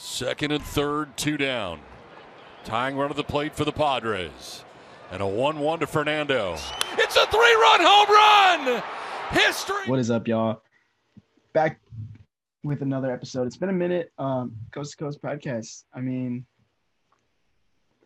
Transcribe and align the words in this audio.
Second 0.00 0.52
and 0.52 0.62
third, 0.62 1.16
two 1.16 1.36
down. 1.36 1.80
Tying 2.62 2.96
run 2.96 3.10
of 3.10 3.16
the 3.16 3.24
plate 3.24 3.56
for 3.56 3.64
the 3.64 3.72
Padres. 3.72 4.64
And 5.10 5.20
a 5.20 5.26
1 5.26 5.58
1 5.58 5.80
to 5.80 5.88
Fernando. 5.88 6.52
It's 6.92 7.16
a 7.16 7.26
three 7.26 7.54
run 7.56 7.80
home 7.82 8.08
run! 8.08 8.82
History! 9.30 9.88
What 9.88 9.98
is 9.98 10.12
up, 10.12 10.28
y'all? 10.28 10.62
Back 11.52 11.80
with 12.62 12.82
another 12.82 13.10
episode. 13.12 13.48
It's 13.48 13.56
been 13.56 13.70
a 13.70 13.72
minute. 13.72 14.12
Um, 14.18 14.52
Coast 14.70 14.92
to 14.92 14.98
Coast 14.98 15.20
podcast. 15.20 15.82
I 15.92 16.00
mean, 16.00 16.46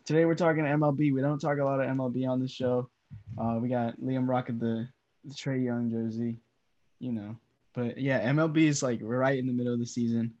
today 0.03 0.25
we're 0.25 0.33
talking 0.33 0.63
MLB. 0.63 1.13
We 1.13 1.21
don't 1.21 1.37
talk 1.37 1.59
a 1.59 1.63
lot 1.63 1.79
of 1.79 1.87
MLB 1.87 2.27
on 2.27 2.41
this 2.41 2.51
show. 2.51 2.89
Uh, 3.37 3.59
we 3.61 3.69
got 3.69 3.99
Liam 3.99 4.27
rocking 4.27 4.57
the, 4.57 4.89
the 5.25 5.33
Trae 5.35 5.63
Young 5.63 5.91
jersey, 5.91 6.37
you 6.99 7.11
know. 7.11 7.35
But 7.75 7.99
yeah, 7.99 8.27
MLB 8.31 8.63
is 8.63 8.81
like 8.81 8.97
right 9.03 9.37
in 9.37 9.45
the 9.45 9.53
middle 9.53 9.73
of 9.73 9.79
the 9.79 9.85
season. 9.85 10.33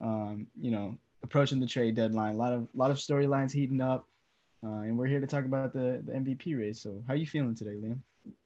Um, 0.00 0.46
you 0.60 0.70
know, 0.70 0.98
approaching 1.24 1.58
the 1.58 1.66
trade 1.66 1.96
deadline. 1.96 2.34
A 2.34 2.36
lot 2.36 2.52
of 2.52 2.62
a 2.62 2.76
lot 2.76 2.90
of 2.90 2.98
storylines 2.98 3.50
heating 3.50 3.80
up, 3.80 4.06
uh, 4.64 4.82
and 4.82 4.96
we're 4.96 5.06
here 5.06 5.20
to 5.20 5.26
talk 5.26 5.44
about 5.44 5.72
the 5.72 6.02
the 6.06 6.12
MVP 6.12 6.56
race. 6.56 6.80
So, 6.80 7.02
how 7.06 7.14
are 7.14 7.16
you 7.16 7.26
feeling 7.26 7.56
today, 7.56 7.72
Liam? 7.72 7.98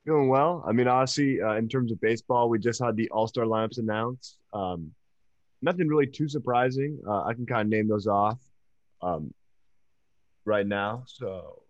Feeling 0.04 0.28
well. 0.28 0.64
I 0.66 0.72
mean, 0.72 0.88
honestly, 0.88 1.40
uh, 1.42 1.54
in 1.54 1.68
terms 1.68 1.92
of 1.92 2.00
baseball, 2.00 2.48
we 2.48 2.58
just 2.58 2.82
had 2.82 2.96
the 2.96 3.10
All 3.10 3.26
Star 3.26 3.44
lineups 3.44 3.78
announced. 3.78 4.38
Um, 4.52 4.92
nothing 5.60 5.88
really 5.88 6.06
too 6.06 6.28
surprising. 6.28 6.98
Uh, 7.06 7.24
I 7.24 7.34
can 7.34 7.46
kind 7.46 7.62
of 7.62 7.68
name 7.68 7.88
those 7.88 8.06
off 8.06 8.38
um, 9.02 9.34
right 10.44 10.66
now. 10.66 11.04
So, 11.06 11.62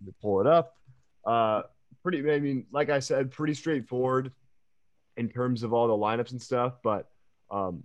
let 0.00 0.06
me 0.06 0.14
pull 0.22 0.40
it 0.40 0.46
up. 0.46 0.76
Uh, 1.24 1.62
pretty. 2.02 2.30
I 2.30 2.38
mean, 2.38 2.66
like 2.70 2.90
I 2.90 3.00
said, 3.00 3.30
pretty 3.30 3.54
straightforward 3.54 4.32
in 5.16 5.28
terms 5.28 5.62
of 5.62 5.72
all 5.72 5.88
the 5.88 5.94
lineups 5.94 6.32
and 6.32 6.40
stuff. 6.40 6.74
But 6.82 7.08
um, 7.50 7.84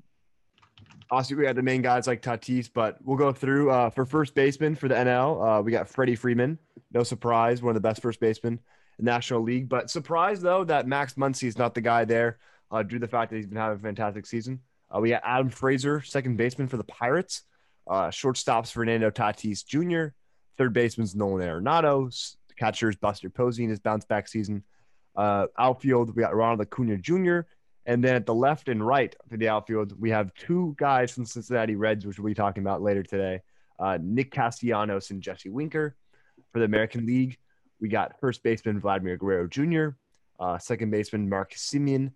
obviously, 1.09 1.37
we 1.37 1.43
got 1.43 1.55
the 1.55 1.61
main 1.61 1.81
guys 1.81 2.07
like 2.07 2.21
Tatis, 2.21 2.69
but 2.73 2.97
we'll 3.03 3.17
go 3.17 3.31
through 3.31 3.71
uh, 3.71 3.89
for 3.89 4.05
first 4.05 4.35
baseman 4.35 4.75
for 4.75 4.87
the 4.87 4.95
NL. 4.95 5.59
Uh, 5.59 5.61
we 5.61 5.71
got 5.71 5.87
Freddie 5.87 6.15
Freeman. 6.15 6.57
No 6.93 7.03
surprise, 7.03 7.61
one 7.61 7.75
of 7.75 7.81
the 7.81 7.87
best 7.87 8.01
first 8.01 8.19
basemen 8.19 8.59
in 8.99 9.05
National 9.05 9.41
League. 9.41 9.69
But 9.69 9.89
surprise 9.89 10.41
though 10.41 10.63
that 10.65 10.87
Max 10.87 11.15
Muncy 11.15 11.47
is 11.47 11.57
not 11.57 11.73
the 11.75 11.81
guy 11.81 12.05
there 12.05 12.37
uh, 12.71 12.83
due 12.83 12.97
to 12.97 12.99
the 12.99 13.07
fact 13.07 13.31
that 13.31 13.37
he's 13.37 13.47
been 13.47 13.57
having 13.57 13.79
a 13.79 13.81
fantastic 13.81 14.25
season. 14.25 14.59
Uh, 14.89 14.99
we 14.99 15.09
got 15.09 15.21
Adam 15.23 15.49
Frazier, 15.49 16.01
second 16.01 16.37
baseman 16.37 16.67
for 16.67 16.77
the 16.77 16.83
Pirates. 16.83 17.43
Uh, 17.87 18.09
shortstops 18.09 18.71
Fernando 18.71 19.09
Tatis 19.09 19.65
Jr. 19.65 20.13
Third 20.57 20.73
baseman's 20.73 21.15
Nolan 21.15 21.47
Arenado. 21.47 22.35
Catchers 22.57 22.95
Buster 22.95 23.29
Posey 23.29 23.63
in 23.63 23.69
his 23.69 23.79
bounce 23.79 24.05
back 24.05 24.27
season. 24.27 24.63
Uh, 25.15 25.47
outfield, 25.57 26.15
we 26.15 26.21
got 26.21 26.35
Ronald 26.35 26.61
Acuna 26.61 26.97
Jr. 26.97 27.41
And 27.85 28.03
then 28.03 28.15
at 28.15 28.25
the 28.25 28.33
left 28.33 28.69
and 28.69 28.85
right 28.85 29.15
for 29.29 29.37
the 29.37 29.49
outfield, 29.49 29.99
we 29.99 30.11
have 30.11 30.33
two 30.35 30.75
guys 30.77 31.11
from 31.11 31.25
Cincinnati 31.25 31.75
Reds, 31.75 32.05
which 32.05 32.19
we'll 32.19 32.29
be 32.29 32.35
talking 32.35 32.61
about 32.61 32.81
later 32.81 33.03
today. 33.03 33.41
Uh, 33.79 33.97
Nick 34.01 34.31
Castellanos 34.31 35.09
and 35.09 35.21
Jesse 35.21 35.49
Winker. 35.49 35.95
For 36.53 36.59
the 36.59 36.65
American 36.65 37.05
League, 37.05 37.37
we 37.79 37.89
got 37.89 38.19
first 38.19 38.43
baseman 38.43 38.79
Vladimir 38.79 39.17
Guerrero 39.17 39.47
Jr., 39.47 39.89
uh, 40.39 40.57
second 40.57 40.91
baseman 40.91 41.29
Mark 41.29 41.53
Semien, 41.53 42.11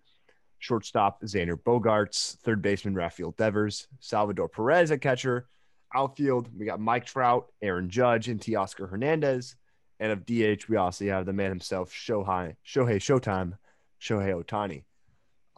shortstop 0.58 1.22
Xander 1.22 1.56
Bogaerts, 1.56 2.36
third 2.38 2.62
baseman 2.62 2.94
Rafael 2.94 3.32
Devers, 3.32 3.88
Salvador 4.00 4.48
Perez 4.48 4.90
at 4.90 5.00
catcher. 5.00 5.48
Outfield, 5.94 6.48
we 6.56 6.66
got 6.66 6.80
Mike 6.80 7.06
Trout, 7.06 7.46
Aaron 7.62 7.88
Judge, 7.88 8.28
and 8.28 8.40
Teoscar 8.40 8.88
Hernandez. 8.88 9.56
And 9.98 10.12
of 10.12 10.26
DH, 10.26 10.68
we 10.68 10.76
also 10.76 11.06
have 11.06 11.24
the 11.24 11.32
man 11.32 11.48
himself, 11.50 11.90
Shohei, 11.90 12.56
Shohei 12.66 12.96
Showtime, 12.96 13.56
Shohei 14.00 14.42
Ohtani. 14.42 14.82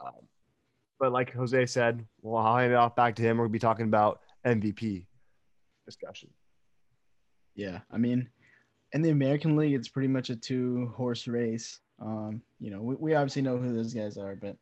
Um, 0.05 0.13
but 0.99 1.13
like 1.13 1.33
Jose 1.33 1.67
said, 1.67 2.05
well, 2.23 2.45
I'll 2.45 2.57
hand 2.57 2.73
it 2.73 2.77
off 2.77 2.97
back 2.97 3.15
to 3.17 3.23
him. 3.23 3.39
We'll 3.39 3.49
be 3.49 3.59
talking 3.59 3.87
about 3.87 4.21
MVP 4.45 5.07
discussion. 5.87 6.31
Yeah, 7.55 7.81
I 7.91 7.99
mean, 7.99 8.29
in 8.93 9.03
the 9.03 9.11
American 9.11 9.57
League, 9.57 9.75
it's 9.75 9.89
pretty 9.89 10.09
much 10.09 10.31
a 10.31 10.37
two 10.37 10.93
horse 10.97 11.27
race. 11.27 11.81
Um, 12.01 12.43
you 12.61 12.71
know, 12.71 12.81
we, 12.81 12.95
we 12.97 13.15
obviously 13.15 13.43
know 13.43 13.59
who 13.59 13.75
those 13.75 13.95
guys 13.95 14.17
are, 14.17 14.37
but 14.37 14.57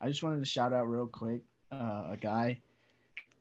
I 0.00 0.08
just 0.08 0.22
wanted 0.22 0.40
to 0.40 0.50
shout 0.50 0.72
out 0.72 0.88
real 0.88 1.06
quick 1.06 1.42
uh, 1.72 2.08
a 2.10 2.18
guy 2.20 2.60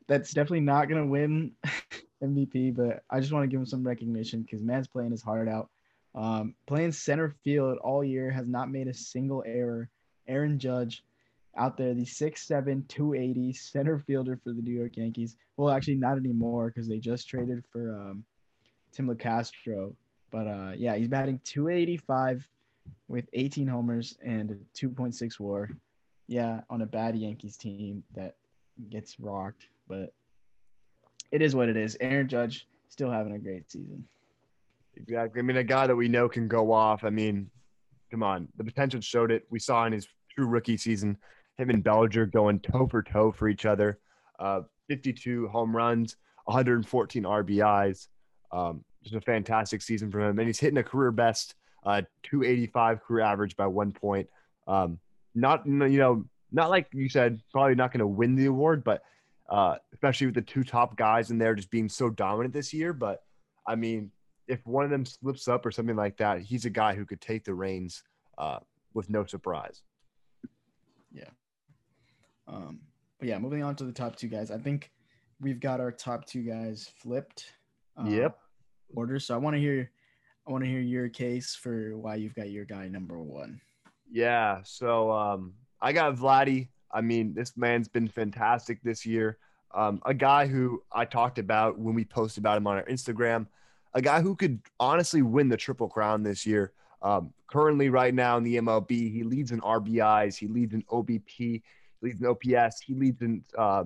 that's 0.08 0.32
definitely 0.32 0.62
not 0.62 0.90
going 0.90 1.02
to 1.02 1.08
win 1.08 1.52
MVP, 2.24 2.76
but 2.76 3.04
I 3.10 3.20
just 3.20 3.32
want 3.32 3.44
to 3.44 3.48
give 3.48 3.60
him 3.60 3.66
some 3.66 3.86
recognition 3.86 4.44
because 4.44 4.62
man's 4.62 4.88
playing 4.88 5.12
his 5.12 5.24
heart 5.24 5.48
out. 5.48 5.70
Um, 6.16 6.56
playing 6.68 6.92
center 6.92 7.36
field 7.44 7.80
all 7.80 8.04
year 8.04 8.30
has 8.30 8.48
not 8.48 8.70
made 8.70 8.88
a 8.88 8.94
single 8.94 9.44
error. 9.48 9.90
Aaron 10.28 10.60
Judge 10.60 11.04
out 11.58 11.78
there, 11.78 11.94
the 11.94 12.02
6'7, 12.02 12.88
280 12.88 13.54
center 13.54 14.00
fielder 14.00 14.40
for 14.44 14.54
the 14.54 14.62
New 14.62 14.74
York 14.74 14.98
Yankees. 14.98 15.36
Well, 15.58 15.70
actually, 15.70 15.96
not 15.96 16.18
anymore 16.18 16.68
because 16.68 16.88
they 16.88 16.98
just 16.98 17.30
traded 17.30 17.64
for 17.72 17.96
um, 17.96 18.24
Tim 18.92 19.08
Locastro. 19.08 19.94
But 20.32 20.48
uh, 20.48 20.72
yeah, 20.76 20.96
he's 20.96 21.08
batting 21.08 21.40
285 21.44 22.48
with 23.08 23.26
18 23.34 23.68
homers 23.68 24.18
and 24.26 24.52
a 24.52 24.56
2.6 24.78 25.40
war. 25.40 25.70
Yeah, 26.28 26.62
on 26.70 26.82
a 26.82 26.86
bad 26.86 27.16
Yankees 27.16 27.58
team 27.58 28.04
that 28.16 28.36
gets 28.90 29.20
rocked, 29.20 29.68
but 29.88 30.14
it 31.32 31.42
is 31.42 31.56
what 31.56 31.70
it 31.70 31.78
is. 31.78 31.98
Aaron 32.00 32.28
Judge 32.28 32.68
still 32.90 33.12
having 33.12 33.34
a 33.34 33.40
great 33.40 33.70
season. 33.70 34.04
Exactly. 34.96 35.40
I 35.40 35.44
mean, 35.44 35.58
a 35.58 35.64
guy 35.64 35.86
that 35.86 35.96
we 35.96 36.08
know 36.08 36.30
can 36.30 36.48
go 36.48 36.72
off. 36.72 37.04
I 37.04 37.10
mean, 37.10 37.50
come 38.10 38.24
on, 38.24 38.48
the 38.58 38.64
potential 38.64 39.02
showed 39.02 39.32
it. 39.32 39.46
We 39.50 39.60
saw 39.60 39.86
in 39.86 39.94
his 39.94 40.08
true 40.34 40.48
rookie 40.48 40.78
season 40.78 41.18
him 41.58 41.70
and 41.70 41.84
Bellinger 41.84 42.26
going 42.28 42.60
toe 42.60 42.88
for 42.88 43.04
toe 43.04 43.32
for 43.32 43.48
each 43.48 43.66
other. 43.66 44.00
Uh, 44.40 44.62
52 44.90 45.48
home 45.48 45.76
runs, 45.76 46.18
114 46.46 47.24
RBIs. 47.24 48.08
Um, 48.52 48.84
just 49.04 49.16
a 49.16 49.22
fantastic 49.22 49.82
season 49.82 50.12
for 50.12 50.22
him, 50.22 50.40
and 50.40 50.48
he's 50.48 50.60
hitting 50.60 50.78
a 50.78 50.84
career 50.84 51.12
best 51.12 51.56
uh, 51.86 52.02
285 52.24 53.02
career 53.02 53.24
average 53.24 53.56
by 53.56 53.68
one 53.68 53.92
point. 53.92 54.30
Um, 54.68 55.00
not 55.36 55.66
you 55.66 55.98
know 55.98 56.26
not 56.52 56.70
like 56.70 56.88
you 56.94 57.10
said 57.10 57.42
probably 57.52 57.76
not 57.76 57.92
going 57.92 58.00
to 58.00 58.08
win 58.08 58.36
the 58.36 58.46
award, 58.46 58.84
but 58.84 59.02
uh, 59.50 59.76
especially 59.94 60.28
with 60.28 60.36
the 60.36 60.42
two 60.42 60.64
top 60.64 60.96
guys 60.96 61.32
in 61.32 61.38
there 61.38 61.56
just 61.56 61.70
being 61.70 61.90
so 61.90 62.10
dominant 62.10 62.54
this 62.54 62.74
year. 62.74 62.94
But 62.94 63.24
I 63.68 63.76
mean, 63.76 64.12
if 64.48 64.66
one 64.66 64.86
of 64.86 64.92
them 64.92 65.06
slips 65.06 65.48
up 65.48 65.66
or 65.66 65.72
something 65.72 65.96
like 65.96 66.18
that, 66.18 66.42
he's 66.42 66.66
a 66.66 66.70
guy 66.70 66.96
who 66.96 67.06
could 67.06 67.22
take 67.22 67.44
the 67.44 67.54
reins 67.54 68.04
uh, 68.38 68.60
with 68.94 69.10
no 69.10 69.26
surprise. 69.26 69.82
Um, 72.48 72.80
but 73.20 73.28
yeah, 73.28 73.40
moving 73.40 73.64
on 73.64 73.76
to 73.78 73.84
the 73.84 73.92
top 73.92 74.16
two 74.16 74.28
guys. 74.28 74.52
I 74.52 74.58
think 74.58 74.92
we've 75.40 75.60
got 75.60 75.80
our 75.80 75.92
top 75.92 76.26
two 76.26 76.44
guys 76.44 76.90
flipped. 76.98 77.54
Uh, 77.98 78.06
yep. 78.08 78.38
Order. 78.96 79.20
So 79.20 79.34
I 79.34 79.38
want 79.38 79.56
to 79.56 79.60
hear, 79.60 79.92
I 80.48 80.52
want 80.52 80.64
to 80.64 80.70
hear 80.70 80.82
your 80.82 81.10
case 81.10 81.56
for 81.56 81.98
why 81.98 82.16
you've 82.16 82.36
got 82.36 82.50
your 82.50 82.66
guy 82.66 82.88
number 82.88 83.22
one. 83.22 83.62
Yeah. 84.12 84.60
So 84.64 85.12
um, 85.12 85.54
I 85.82 85.94
got 85.94 86.16
Vladdy. 86.16 86.70
I 86.92 87.02
mean, 87.02 87.34
this 87.34 87.58
man's 87.58 87.88
been 87.88 88.08
fantastic 88.08 88.82
this 88.84 89.06
year. 89.06 89.38
Um, 89.74 90.02
a 90.06 90.14
guy 90.14 90.46
who 90.46 90.84
I 90.92 91.06
talked 91.06 91.40
about 91.40 91.80
when 91.80 91.96
we 91.96 92.06
posted 92.06 92.42
about 92.42 92.58
him 92.58 92.68
on 92.68 92.78
our 92.78 92.86
Instagram, 92.86 93.48
a 93.96 94.02
guy 94.02 94.22
who 94.22 94.36
could 94.36 94.60
honestly 94.80 95.22
win 95.22 95.50
the 95.50 95.58
Triple 95.58 95.90
Crown 95.90 96.22
this 96.24 96.46
year. 96.46 96.74
Um, 97.02 97.34
currently, 97.48 97.90
right 97.90 98.14
now 98.14 98.38
in 98.38 98.44
the 98.44 98.58
MLB, 98.58 99.12
he 99.12 99.24
leads 99.24 99.52
in 99.52 99.60
RBIs, 99.62 100.38
he 100.38 100.48
leads 100.48 100.74
in 100.74 100.84
OBP, 100.84 101.62
leads 102.04 102.22
in 102.22 102.28
OPS, 102.28 102.82
he 102.82 102.94
leads 102.94 103.22
in 103.22 103.44
uh, 103.58 103.86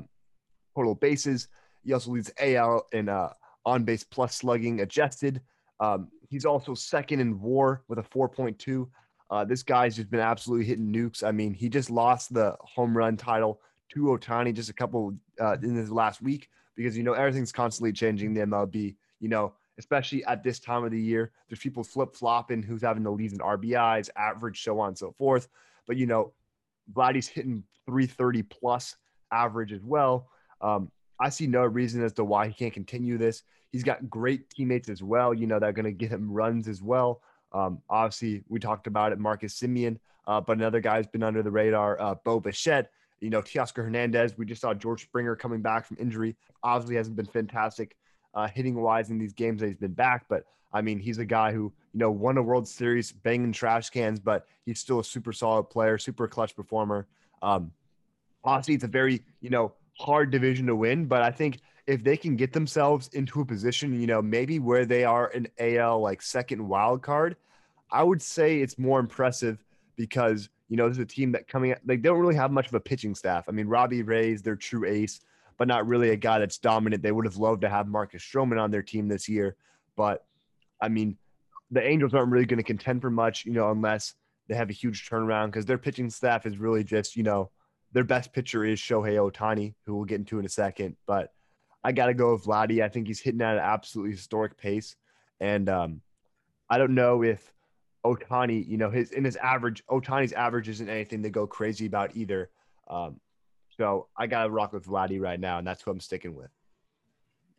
total 0.76 0.96
bases. 0.96 1.48
He 1.84 1.94
also 1.94 2.12
leads 2.12 2.32
AL 2.40 2.88
in 2.92 3.10
uh, 3.10 3.34
on 3.66 3.84
base 3.84 4.04
plus 4.04 4.36
slugging 4.36 4.82
adjusted. 4.82 5.42
Um, 5.80 6.10
he's 6.30 6.46
also 6.46 6.74
second 6.74 7.20
in 7.20 7.40
WAR 7.40 7.84
with 7.88 8.00
a 8.00 8.04
4.2. 8.04 8.88
Uh, 9.30 9.46
this 9.46 9.64
guy's 9.64 9.96
just 9.96 10.10
been 10.10 10.20
absolutely 10.20 10.66
hitting 10.66 10.92
nukes. 10.92 11.24
I 11.24 11.32
mean, 11.32 11.54
he 11.54 11.70
just 11.70 11.90
lost 11.90 12.34
the 12.34 12.56
home 12.62 12.98
run 12.98 13.18
title 13.18 13.62
to 13.90 14.00
Ohtani 14.06 14.54
just 14.54 14.70
a 14.70 14.74
couple 14.74 15.14
uh, 15.40 15.58
in 15.62 15.76
his 15.76 15.92
last 15.92 16.22
week 16.22 16.50
because 16.76 16.98
you 16.98 17.04
know 17.04 17.14
everything's 17.14 17.52
constantly 17.52 17.92
changing 17.92 18.34
the 18.34 18.42
MLB. 18.42 18.96
You 19.20 19.30
know, 19.30 19.54
especially 19.78 20.24
at 20.26 20.44
this 20.44 20.60
time 20.60 20.84
of 20.84 20.92
the 20.92 21.02
year, 21.02 21.32
there's 21.50 21.60
people 21.60 21.84
flip 21.84 22.16
flopping 22.16 22.64
who's 22.64 22.82
having 22.82 23.04
the 23.04 23.12
leads 23.12 23.34
in 23.34 23.40
RBIs, 23.40 24.10
average, 24.16 24.64
so 24.64 24.80
on 24.80 24.90
and 24.90 24.98
so 24.98 25.12
forth. 25.18 25.48
But 25.88 25.98
you 25.98 26.06
know, 26.06 26.34
Vladdy's 26.94 27.28
hitting 27.28 27.64
330 27.86 28.44
plus 28.44 28.96
average 29.32 29.74
as 29.74 29.84
well. 29.84 30.30
Um, 30.62 30.92
I 31.20 31.30
see 31.30 31.48
no 31.48 31.64
reason 31.66 32.04
as 32.04 32.14
to 32.14 32.24
why 32.24 32.48
he 32.48 32.54
can't 32.54 32.74
continue 32.74 33.18
this. 33.18 33.44
He's 33.72 33.84
got 33.84 34.10
great 34.10 34.50
teammates 34.50 34.90
as 34.90 35.04
well. 35.04 35.34
You 35.34 35.48
know, 35.48 35.60
that 35.60 35.66
are 35.66 35.74
going 35.74 35.86
to 35.86 35.92
get 35.92 36.12
him 36.12 36.32
runs 36.32 36.68
as 36.68 36.82
well. 36.82 37.22
Um, 37.52 37.82
obviously, 37.90 38.44
we 38.48 38.60
talked 38.60 38.88
about 38.88 39.12
it, 39.12 39.20
Marcus 39.20 39.60
Semien, 39.60 39.98
uh, 40.28 40.42
but 40.42 40.58
another 40.58 40.80
guy's 40.80 41.08
been 41.08 41.24
under 41.24 41.42
the 41.42 41.52
radar, 41.52 42.00
uh, 42.00 42.16
Bo 42.24 42.40
Bichette. 42.40 42.92
You 43.20 43.32
know, 43.32 43.42
Teoscar 43.42 43.84
Hernandez. 43.84 44.38
We 44.38 44.46
just 44.46 44.62
saw 44.62 44.76
George 44.76 45.04
Springer 45.04 45.36
coming 45.36 45.62
back 45.62 45.88
from 45.88 45.98
injury. 46.00 46.36
Obviously, 46.62 46.98
hasn't 46.98 47.16
been 47.16 47.26
fantastic 47.26 47.96
uh, 48.38 48.48
hitting 48.48 48.76
wise 48.76 49.10
in 49.10 49.18
these 49.18 49.34
games 49.34 49.60
that 49.62 49.68
he's 49.68 49.78
been 49.78 49.94
back, 49.94 50.26
but 50.30 50.46
I 50.72 50.82
mean, 50.82 51.00
he's 51.00 51.18
a 51.18 51.26
guy 51.26 51.52
who 51.52 51.74
you 51.94 52.00
know 52.00 52.12
won 52.12 52.38
a 52.38 52.42
World 52.42 52.68
Series 52.68 53.12
banging 53.12 53.52
trash 53.52 53.90
cans, 53.90 54.20
but 54.20 54.46
he's 54.64 54.80
still 54.80 55.00
a 55.00 55.04
super 55.04 55.34
solid 55.34 55.64
player, 55.64 55.98
super 55.98 56.28
clutch 56.28 56.56
performer. 56.56 57.08
Um, 57.42 57.72
obviously, 58.44 58.76
it's 58.76 58.84
a 58.84 58.88
very 58.88 59.24
you 59.42 59.50
know 59.50 59.74
hard 59.98 60.30
division 60.30 60.68
to 60.68 60.76
win, 60.76 61.06
but 61.06 61.24
I 61.24 61.32
think 61.32 61.60
if 61.88 62.04
they 62.04 62.16
can 62.16 62.36
get 62.36 62.54
themselves 62.54 63.10
into 63.14 63.42
a 63.42 63.46
position, 63.46 64.00
you 64.00 64.06
know, 64.06 64.22
maybe 64.22 64.60
where 64.60 64.86
they 64.86 65.04
are 65.04 65.30
an 65.30 65.48
AL 65.58 66.02
like 66.02 66.22
second 66.22 66.68
wild 66.68 67.02
card, 67.02 67.38
I 67.90 68.04
would 68.04 68.22
say 68.22 68.60
it's 68.60 68.78
more 68.78 69.00
impressive 69.00 69.64
because 69.96 70.50
you 70.70 70.78
know 70.78 70.88
this 70.88 70.98
is 70.98 71.04
a 71.04 71.08
team 71.08 71.32
that 71.32 71.48
coming 71.48 71.72
like 71.72 71.82
they 71.86 71.98
don't 71.98 72.20
really 72.20 72.36
have 72.36 72.52
much 72.52 72.68
of 72.68 72.76
a 72.76 72.80
pitching 72.80 73.16
staff. 73.16 73.46
I 73.50 73.52
mean, 73.52 73.68
Robbie 73.68 74.04
Ray's 74.04 74.44
their 74.44 74.56
true 74.56 74.86
ace, 74.86 75.22
but 75.58 75.68
not 75.68 75.88
really 75.88 76.10
a 76.12 76.16
guy 76.16 76.40
that's 76.40 76.58
dominant. 76.58 77.02
They 77.02 77.12
would 77.12 77.26
have 77.26 77.38
loved 77.38 77.62
to 77.62 77.70
have 77.70 77.88
Marcus 77.88 78.24
Stroman 78.24 78.62
on 78.62 78.72
their 78.72 78.84
team 78.84 79.08
this 79.08 79.28
year, 79.28 79.56
but 79.96 80.26
I 80.82 80.90
mean, 80.90 81.18
the 81.72 81.86
Angels 81.86 82.14
aren't 82.14 82.32
really 82.32 82.46
going 82.46 82.58
to 82.58 82.64
contend 82.64 83.02
for 83.02 83.10
much, 83.10 83.46
you 83.46 83.52
know, 83.52 83.72
unless 83.72 84.14
they 84.48 84.56
have 84.56 84.70
a 84.70 84.74
huge 84.74 85.10
turnaround 85.10 85.48
because 85.48 85.66
their 85.66 85.78
pitching 85.78 86.10
staff 86.10 86.46
is 86.46 86.58
really 86.58 86.84
just, 86.84 87.16
you 87.16 87.24
know, 87.24 87.50
their 87.92 88.04
best 88.04 88.34
pitcher 88.34 88.64
is 88.64 88.80
Shohei 88.80 89.16
Ohtani, 89.16 89.74
who 89.86 89.96
we'll 89.96 90.06
get 90.06 90.20
into 90.20 90.40
in 90.40 90.46
a 90.46 90.50
second. 90.50 90.96
But 91.06 91.34
I 91.84 91.92
got 91.92 92.08
to 92.08 92.14
go 92.14 92.34
with 92.34 92.46
Vladdy. 92.46 92.84
I 92.84 92.90
think 92.90 93.08
he's 93.08 93.20
hitting 93.20 93.42
at 93.42 93.56
an 93.56 93.62
absolutely 93.62 94.14
historic 94.14 94.58
pace. 94.58 94.96
And 95.40 95.70
um, 95.70 96.02
I 96.70 96.78
don't 96.78 96.96
know 96.96 97.24
if 97.24 97.52
Ohtani, 98.06 98.68
you 98.68 98.78
know, 98.78 98.90
his 98.90 99.12
in 99.12 99.24
his 99.24 99.36
average, 99.38 99.86
Ohtani's 99.88 100.34
average 100.34 100.70
isn't 100.70 100.90
anything 100.90 101.24
to 101.24 101.30
go 101.30 101.48
crazy 101.48 101.86
about 101.86 102.16
either. 102.16 102.50
Um, 102.90 103.20
so 103.78 104.08
I 104.18 104.28
got 104.28 104.44
to 104.44 104.50
rock 104.50 104.74
with 104.74 104.86
Vladdy 104.86 105.22
right 105.22 105.40
now, 105.40 105.60
and 105.60 105.68
that's 105.68 105.84
who 105.84 105.92
I'm 105.92 106.00
sticking 106.00 106.36
with. 106.36 106.50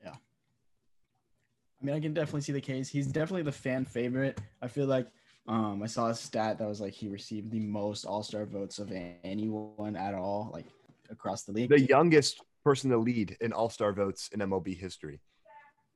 Yeah. 0.04 0.14
I 0.14 1.84
mean, 1.84 1.94
I 1.94 2.00
can 2.00 2.12
definitely 2.12 2.40
see 2.40 2.52
the 2.52 2.60
case. 2.60 2.88
He's 2.88 3.06
definitely 3.06 3.42
the 3.42 3.52
fan 3.52 3.84
favorite. 3.84 4.40
I 4.60 4.66
feel 4.66 4.86
like 4.86 5.06
um, 5.46 5.82
I 5.82 5.86
saw 5.86 6.08
a 6.08 6.14
stat 6.14 6.58
that 6.58 6.68
was 6.68 6.80
like 6.80 6.92
he 6.92 7.08
received 7.08 7.50
the 7.50 7.60
most 7.60 8.04
All 8.04 8.22
Star 8.22 8.44
votes 8.44 8.78
of 8.78 8.92
anyone 9.22 9.96
at 9.96 10.14
all, 10.14 10.50
like 10.52 10.66
across 11.08 11.44
the 11.44 11.52
league. 11.52 11.70
The 11.70 11.80
youngest 11.80 12.42
person 12.64 12.90
to 12.90 12.98
lead 12.98 13.36
in 13.40 13.52
All 13.52 13.70
Star 13.70 13.92
votes 13.92 14.28
in 14.32 14.40
MLB 14.40 14.76
history. 14.76 15.20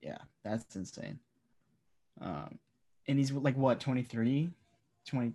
Yeah, 0.01 0.19
that's 0.45 0.77
insane. 0.77 1.19
Um, 2.21 2.59
and 3.09 3.19
he's 3.19 3.33
like 3.33 3.57
what 3.57 3.81
23, 3.81 4.51
20, 5.07 5.33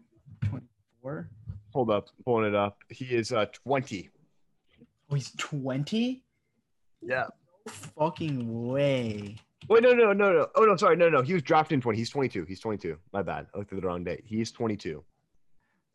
24? 0.49 1.29
Hold 1.73 1.91
up, 1.91 2.07
pulling 2.23 2.47
it 2.47 2.55
up. 2.55 2.77
He 2.89 3.05
is 3.05 3.33
uh 3.33 3.45
20. 3.65 4.09
Oh, 5.09 5.15
he's 5.15 5.31
20? 5.37 6.23
Yeah. 7.01 7.25
No 7.65 7.71
fucking 7.71 8.67
way. 8.67 9.35
Wait, 9.69 9.83
no, 9.83 9.93
no, 9.93 10.13
no, 10.13 10.31
no. 10.31 10.47
Oh 10.55 10.63
no, 10.63 10.75
sorry, 10.75 10.95
no, 10.95 11.09
no. 11.09 11.21
He 11.21 11.33
was 11.33 11.41
drafted 11.41 11.75
in 11.75 11.81
20. 11.81 11.97
He's 11.97 12.09
22. 12.09 12.45
He's 12.45 12.59
22. 12.59 12.97
My 13.11 13.21
bad. 13.21 13.47
I 13.53 13.57
looked 13.57 13.73
at 13.73 13.81
the 13.81 13.85
wrong 13.85 14.03
date. 14.03 14.23
He's 14.25 14.51
22. 14.51 15.03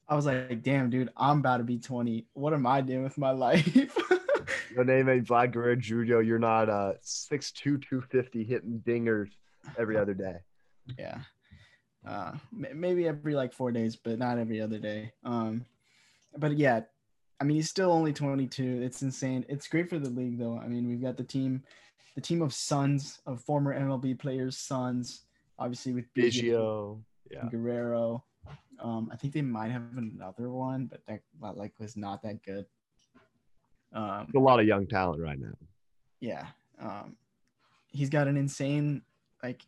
I 0.08 0.14
was 0.14 0.26
like, 0.26 0.62
damn, 0.62 0.90
dude, 0.90 1.10
I'm 1.16 1.38
about 1.38 1.58
to 1.58 1.64
be 1.64 1.78
20. 1.78 2.26
What 2.34 2.52
am 2.52 2.66
I 2.66 2.80
doing 2.80 3.02
with 3.02 3.16
my 3.16 3.30
life? 3.30 3.96
Your 4.74 4.84
name 4.84 5.08
ain't 5.08 5.26
Vlad 5.26 5.52
Guerrero 5.52 5.76
Jr. 5.76 6.20
You're 6.22 6.38
not 6.38 6.68
uh 6.68 6.94
6'2", 7.04 7.54
250 7.54 8.44
hitting 8.44 8.82
dingers 8.86 9.28
every 9.78 9.96
other 9.96 10.14
day. 10.14 10.36
Yeah. 10.98 11.18
Uh, 12.06 12.32
maybe 12.50 13.06
every 13.06 13.34
like 13.34 13.52
four 13.52 13.70
days, 13.70 13.96
but 13.96 14.18
not 14.18 14.38
every 14.38 14.60
other 14.60 14.78
day. 14.78 15.12
Um, 15.24 15.64
but 16.36 16.56
yeah, 16.58 16.80
I 17.42 17.44
mean, 17.44 17.56
he's 17.56 17.68
still 17.68 17.90
only 17.90 18.12
22. 18.12 18.82
It's 18.84 19.02
insane. 19.02 19.44
It's 19.48 19.66
great 19.66 19.90
for 19.90 19.98
the 19.98 20.08
league, 20.08 20.38
though. 20.38 20.60
I 20.62 20.68
mean, 20.68 20.86
we've 20.86 21.02
got 21.02 21.16
the 21.16 21.24
team 21.24 21.64
the 22.14 22.20
team 22.20 22.40
of 22.40 22.54
sons 22.54 23.20
of 23.26 23.40
former 23.40 23.76
MLB 23.76 24.16
players' 24.16 24.56
sons, 24.56 25.22
obviously 25.58 25.92
with 25.92 26.04
Biggio, 26.14 27.00
yeah, 27.28 27.48
Guerrero. 27.50 28.22
Um, 28.78 29.10
I 29.12 29.16
think 29.16 29.32
they 29.34 29.42
might 29.42 29.72
have 29.72 29.82
another 29.96 30.50
one, 30.50 30.86
but 30.86 31.00
that 31.08 31.22
like 31.56 31.72
was 31.80 31.96
not 31.96 32.22
that 32.22 32.44
good. 32.44 32.64
Um, 33.92 34.28
a 34.36 34.38
lot 34.38 34.60
of 34.60 34.66
young 34.66 34.86
talent 34.86 35.20
right 35.20 35.40
now. 35.40 35.56
Yeah, 36.20 36.46
um, 36.80 37.16
he's 37.88 38.08
got 38.08 38.28
an 38.28 38.36
insane 38.36 39.02
like 39.42 39.62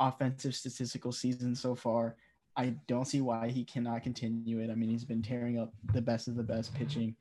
offensive 0.00 0.54
statistical 0.54 1.12
season 1.12 1.54
so 1.54 1.74
far. 1.74 2.16
I 2.58 2.74
don't 2.88 3.06
see 3.06 3.20
why 3.20 3.48
he 3.48 3.64
cannot 3.64 4.02
continue 4.02 4.58
it. 4.58 4.68
I 4.68 4.74
mean, 4.74 4.90
he's 4.90 5.04
been 5.04 5.22
tearing 5.22 5.60
up 5.60 5.72
the 5.94 6.02
best 6.02 6.26
of 6.26 6.34
the 6.34 6.42
best 6.42 6.74
pitching. 6.74 7.14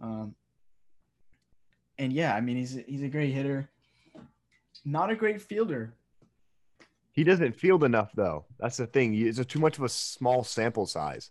Um, 0.00 0.36
and 1.98 2.12
yeah, 2.12 2.34
I 2.34 2.40
mean 2.40 2.56
he's 2.56 2.78
he's 2.86 3.02
a 3.02 3.08
great 3.08 3.34
hitter, 3.34 3.68
not 4.84 5.10
a 5.10 5.16
great 5.16 5.42
fielder. 5.42 5.94
He 7.10 7.24
doesn't 7.24 7.56
field 7.56 7.82
enough 7.82 8.12
though. 8.14 8.44
That's 8.60 8.76
the 8.76 8.86
thing. 8.86 9.14
It's 9.16 9.44
too 9.46 9.58
much 9.58 9.78
of 9.78 9.84
a 9.84 9.88
small 9.88 10.44
sample 10.44 10.86
size. 10.86 11.30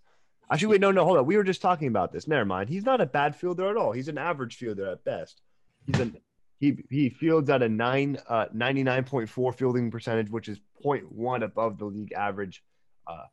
Actually, 0.52 0.68
wait, 0.68 0.82
no, 0.82 0.92
no, 0.92 1.06
hold 1.06 1.18
on. 1.18 1.26
We 1.26 1.38
were 1.38 1.44
just 1.44 1.62
talking 1.62 1.88
about 1.88 2.12
this. 2.12 2.28
Never 2.28 2.46
mind. 2.46 2.68
He's 2.68 2.86
not 2.86 3.00
a 3.00 3.06
bad 3.06 3.36
fielder 3.36 3.70
at 3.70 3.78
all. 3.78 3.94
He's 3.94 4.10
an 4.10 4.18
average 4.18 4.58
fielder 4.58 4.92
at 4.92 5.04
best. 5.06 5.42
He's 5.86 6.00
an 6.00 6.18
he 6.60 6.84
he 6.90 7.10
fields 7.10 7.50
at 7.50 7.64
a 7.64 7.70
nine 7.70 8.18
uh 8.28 8.48
99.4 8.54 9.56
fielding 9.56 9.90
percentage, 9.90 10.30
which 10.30 10.50
is 10.50 10.60
0.1 10.84 11.44
above 11.44 11.78
the 11.78 11.86
league 11.86 12.12
average. 12.12 12.62
Uh, 13.06 13.24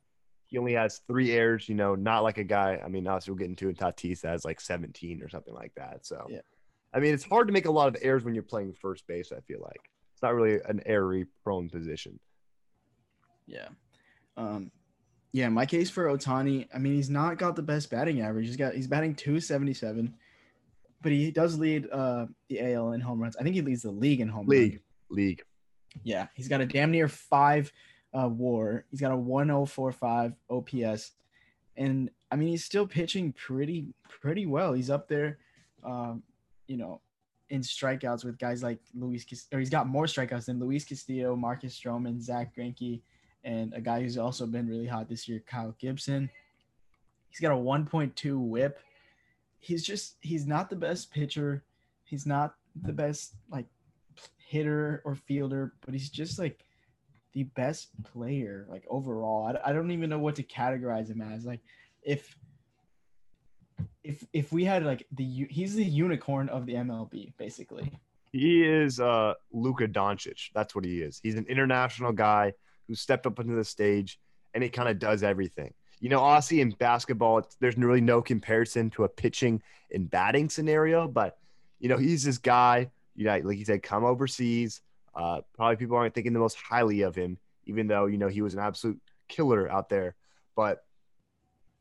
he 0.54 0.58
only 0.58 0.74
has 0.74 1.00
three 1.08 1.32
errors. 1.32 1.68
You 1.68 1.74
know, 1.74 1.96
not 1.96 2.22
like 2.22 2.38
a 2.38 2.44
guy. 2.44 2.80
I 2.82 2.88
mean, 2.88 3.08
obviously 3.08 3.32
we'll 3.32 3.38
get 3.38 3.48
into 3.48 3.68
it. 3.70 3.76
Tatis 3.76 4.22
has 4.22 4.44
like 4.44 4.60
17 4.60 5.20
or 5.20 5.28
something 5.28 5.52
like 5.52 5.72
that. 5.76 6.06
So 6.06 6.26
yeah. 6.30 6.42
I 6.94 7.00
mean, 7.00 7.12
it's 7.12 7.24
hard 7.24 7.48
to 7.48 7.52
make 7.52 7.66
a 7.66 7.72
lot 7.72 7.88
of 7.88 7.96
errors 8.00 8.24
when 8.24 8.34
you're 8.34 8.44
playing 8.44 8.72
first 8.80 9.04
base. 9.08 9.32
I 9.36 9.40
feel 9.40 9.60
like 9.60 9.90
it's 10.12 10.22
not 10.22 10.32
really 10.32 10.60
an 10.68 10.80
error 10.86 11.24
prone 11.42 11.68
position. 11.68 12.20
Yeah. 13.46 13.66
Um, 14.36 14.70
yeah, 15.32 15.48
my 15.48 15.66
case 15.66 15.90
for 15.90 16.04
Ohtani, 16.04 16.68
I 16.72 16.78
mean, 16.78 16.94
he's 16.94 17.10
not 17.10 17.36
got 17.36 17.56
the 17.56 17.62
best 17.62 17.90
batting 17.90 18.20
average. 18.20 18.46
He's 18.46 18.56
got 18.56 18.74
he's 18.74 18.86
batting 18.86 19.16
277, 19.16 20.14
but 21.02 21.10
he 21.10 21.32
does 21.32 21.58
lead 21.58 21.88
uh, 21.90 22.26
the 22.48 22.74
AL 22.74 22.92
in 22.92 23.00
home 23.00 23.20
runs. 23.20 23.36
I 23.36 23.42
think 23.42 23.56
he 23.56 23.62
leads 23.62 23.82
the 23.82 23.90
league 23.90 24.20
in 24.20 24.28
home 24.28 24.46
runs. 24.46 24.50
league. 24.50 24.80
League. 25.10 25.42
Yeah, 26.04 26.28
he's 26.34 26.46
got 26.46 26.60
a 26.60 26.66
damn 26.66 26.92
near 26.92 27.08
five 27.08 27.72
uh, 28.14 28.28
WAR. 28.28 28.84
He's 28.90 29.00
got 29.00 29.12
a 29.12 29.16
1045 29.16 30.32
OPS, 30.48 31.12
and 31.76 32.10
I 32.30 32.36
mean, 32.36 32.48
he's 32.48 32.64
still 32.64 32.86
pitching 32.86 33.32
pretty 33.32 33.86
pretty 34.08 34.46
well. 34.46 34.72
He's 34.72 34.90
up 34.90 35.08
there. 35.08 35.38
Um, 35.84 36.22
you 36.66 36.76
know, 36.76 37.00
in 37.50 37.60
strikeouts 37.60 38.24
with 38.24 38.38
guys 38.38 38.62
like 38.62 38.78
Luis, 38.94 39.26
or 39.52 39.58
he's 39.58 39.70
got 39.70 39.86
more 39.86 40.06
strikeouts 40.06 40.46
than 40.46 40.58
Luis 40.58 40.84
Castillo, 40.84 41.36
Marcus 41.36 41.78
Stroman, 41.78 42.20
Zack 42.20 42.56
Greinke, 42.56 43.00
and 43.42 43.74
a 43.74 43.80
guy 43.80 44.00
who's 44.00 44.16
also 44.16 44.46
been 44.46 44.68
really 44.68 44.86
hot 44.86 45.08
this 45.08 45.28
year, 45.28 45.42
Kyle 45.46 45.74
Gibson. 45.78 46.30
He's 47.28 47.40
got 47.40 47.52
a 47.52 47.56
1.2 47.56 48.38
WHIP. 48.38 48.78
He's 49.58 49.84
just 49.84 50.16
he's 50.20 50.46
not 50.46 50.70
the 50.70 50.76
best 50.76 51.10
pitcher. 51.12 51.64
He's 52.04 52.26
not 52.26 52.54
the 52.82 52.92
best 52.92 53.34
like 53.50 53.66
hitter 54.38 55.02
or 55.04 55.14
fielder, 55.14 55.74
but 55.84 55.94
he's 55.94 56.10
just 56.10 56.38
like 56.38 56.64
the 57.34 57.44
best 57.44 57.90
player 58.04 58.66
like 58.70 58.84
overall. 58.88 59.46
I, 59.46 59.70
I 59.70 59.72
don't 59.72 59.90
even 59.90 60.08
know 60.08 60.18
what 60.18 60.36
to 60.36 60.42
categorize 60.42 61.10
him 61.10 61.20
as. 61.20 61.44
Like 61.44 61.60
if 62.02 62.36
if 64.02 64.24
if 64.32 64.52
we 64.52 64.64
had 64.64 64.84
like 64.84 65.06
the 65.12 65.46
he's 65.50 65.74
the 65.74 65.84
unicorn 65.84 66.48
of 66.48 66.64
the 66.66 66.74
MLB 66.74 67.32
basically. 67.36 67.92
He 68.32 68.64
is 68.64 69.00
uh 69.00 69.34
Luka 69.52 69.88
Doncic. 69.88 70.50
That's 70.54 70.74
what 70.74 70.84
he 70.84 71.00
is. 71.00 71.20
He's 71.22 71.34
an 71.34 71.46
international 71.48 72.12
guy 72.12 72.52
who 72.86 72.94
stepped 72.94 73.26
up 73.26 73.38
into 73.38 73.54
the 73.54 73.64
stage 73.64 74.18
and 74.54 74.62
he 74.62 74.70
kind 74.70 74.88
of 74.88 74.98
does 74.98 75.22
everything. 75.22 75.74
You 76.00 76.10
know, 76.10 76.20
Aussie 76.20 76.60
in 76.60 76.70
basketball, 76.70 77.48
there's 77.60 77.76
really 77.76 78.00
no 78.00 78.20
comparison 78.20 78.90
to 78.90 79.04
a 79.04 79.08
pitching 79.08 79.62
and 79.92 80.10
batting 80.10 80.48
scenario, 80.48 81.08
but 81.08 81.38
you 81.80 81.88
know, 81.88 81.96
he's 81.96 82.24
this 82.24 82.38
guy, 82.38 82.90
you 83.16 83.24
know, 83.24 83.38
like 83.42 83.56
he 83.56 83.64
said, 83.64 83.82
come 83.82 84.04
overseas. 84.04 84.80
Uh, 85.14 85.40
probably 85.54 85.76
people 85.76 85.96
aren't 85.96 86.14
thinking 86.14 86.32
the 86.32 86.38
most 86.38 86.56
highly 86.56 87.02
of 87.02 87.14
him, 87.14 87.38
even 87.66 87.86
though, 87.86 88.06
you 88.06 88.18
know, 88.18 88.28
he 88.28 88.42
was 88.42 88.54
an 88.54 88.60
absolute 88.60 89.00
killer 89.28 89.70
out 89.70 89.88
there. 89.88 90.14
But 90.56 90.84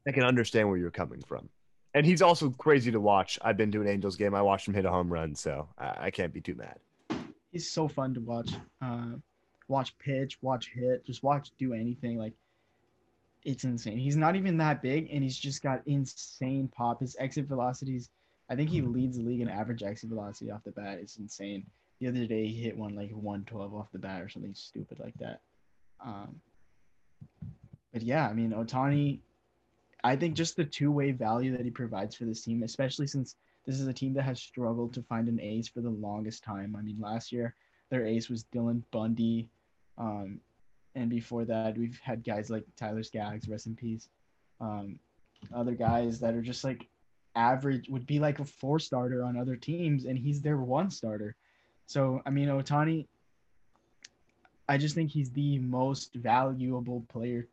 I 0.08 0.12
can 0.12 0.24
understand 0.24 0.70
where 0.70 0.78
you're 0.78 0.92
coming 0.92 1.22
from 1.22 1.50
and 1.94 2.06
he's 2.06 2.22
also 2.22 2.50
crazy 2.50 2.92
to 2.92 3.00
watch. 3.00 3.38
I've 3.42 3.58
been 3.58 3.72
to 3.72 3.82
an 3.82 3.88
Angels 3.88 4.16
game. 4.16 4.34
I 4.34 4.42
watched 4.42 4.68
him 4.68 4.74
hit 4.74 4.86
a 4.86 4.90
home 4.90 5.12
run, 5.12 5.36
so 5.36 5.68
I, 5.78 6.06
I 6.06 6.12
can't 6.12 6.34
be 6.34 6.42
too 6.42 6.56
mad. 6.56 6.80
He's 7.52 7.70
so 7.70 7.88
fun 7.88 8.14
to 8.16 8.20
watch. 8.20 8.52
Uh, 8.82 9.14
watch 9.68 9.98
pitch, 10.00 10.40
watch 10.42 10.72
hit, 10.74 11.06
just 11.06 11.24
watch 11.24 11.52
do 11.60 11.74
anything. 11.74 12.18
Like 12.18 12.34
it's 13.44 13.64
insane. 13.64 13.98
He's 13.98 14.16
not 14.16 14.36
even 14.36 14.58
that 14.58 14.82
big, 14.82 15.10
and 15.12 15.24
he's 15.24 15.38
just 15.38 15.62
got 15.62 15.82
insane 15.86 16.68
pop. 16.76 17.02
His 17.02 17.16
exit 17.20 17.46
velocities. 17.46 18.10
I 18.50 18.56
think 18.56 18.70
he 18.70 18.82
leads 18.82 19.18
the 19.18 19.24
league 19.24 19.42
in 19.42 19.50
average 19.50 19.84
exit 19.84 20.10
velocity 20.10 20.52
off 20.52 20.64
the 20.64 20.72
bat. 20.72 20.98
It's 21.00 21.18
insane. 21.18 21.66
The 22.04 22.10
other 22.10 22.26
day 22.26 22.48
he 22.48 22.62
hit 22.62 22.76
one 22.76 22.96
like 22.96 23.12
112 23.12 23.74
off 23.74 23.90
the 23.94 23.98
bat 23.98 24.22
or 24.22 24.28
something 24.28 24.54
stupid 24.54 25.00
like 25.00 25.14
that. 25.20 25.40
Um, 26.04 26.42
but 27.94 28.02
yeah, 28.02 28.28
I 28.28 28.34
mean 28.34 28.52
Ohtani, 28.52 29.20
I 30.04 30.18
think 30.18 30.36
just 30.36 30.58
the 30.58 30.66
two 30.66 30.92
way 30.92 31.12
value 31.12 31.56
that 31.56 31.64
he 31.64 31.72
provides 31.72 32.14
for 32.14 32.26
this 32.26 32.44
team, 32.44 32.62
especially 32.64 33.08
since 33.08 33.38
this 33.66 33.80
is 33.80 33.88
a 33.88 33.94
team 33.94 34.14
that 34.16 34.24
has 34.24 34.42
struggled 34.42 34.94
to 34.96 35.04
find 35.04 35.30
an 35.30 35.40
ace 35.40 35.70
for 35.70 35.80
the 35.80 35.92
longest 35.92 36.44
time. 36.44 36.76
I 36.78 36.82
mean, 36.82 37.00
last 37.00 37.32
year 37.32 37.56
their 37.90 38.06
ace 38.06 38.30
was 38.30 38.44
Dylan 38.54 38.84
Bundy. 38.92 39.48
Um, 39.98 40.42
and 40.96 41.10
before 41.10 41.46
that, 41.46 41.78
we've 41.78 42.02
had 42.04 42.26
guys 42.26 42.50
like 42.50 42.66
Tyler 42.76 43.04
Skaggs, 43.04 43.48
rest 43.48 43.68
in 43.68 43.78
peace. 43.78 44.10
Um, 44.60 45.00
other 45.56 45.74
guys 45.74 46.20
that 46.20 46.34
are 46.34 46.42
just 46.42 46.66
like 46.66 46.86
average 47.36 47.88
would 47.88 48.06
be 48.06 48.20
like 48.20 48.40
a 48.40 48.46
four 48.46 48.78
starter 48.78 49.24
on 49.24 49.38
other 49.38 49.56
teams, 49.56 50.04
and 50.04 50.20
he's 50.20 50.42
their 50.42 50.58
one 50.58 50.92
starter. 50.92 51.38
So 51.86 52.22
I 52.26 52.30
mean, 52.30 52.48
Ohtani, 52.50 53.08
I 54.68 54.78
just 54.78 54.96
think 54.96 55.12
he's 55.12 55.32
the 55.32 55.60
most 55.60 56.16
valuable 56.16 57.06
player 57.10 57.48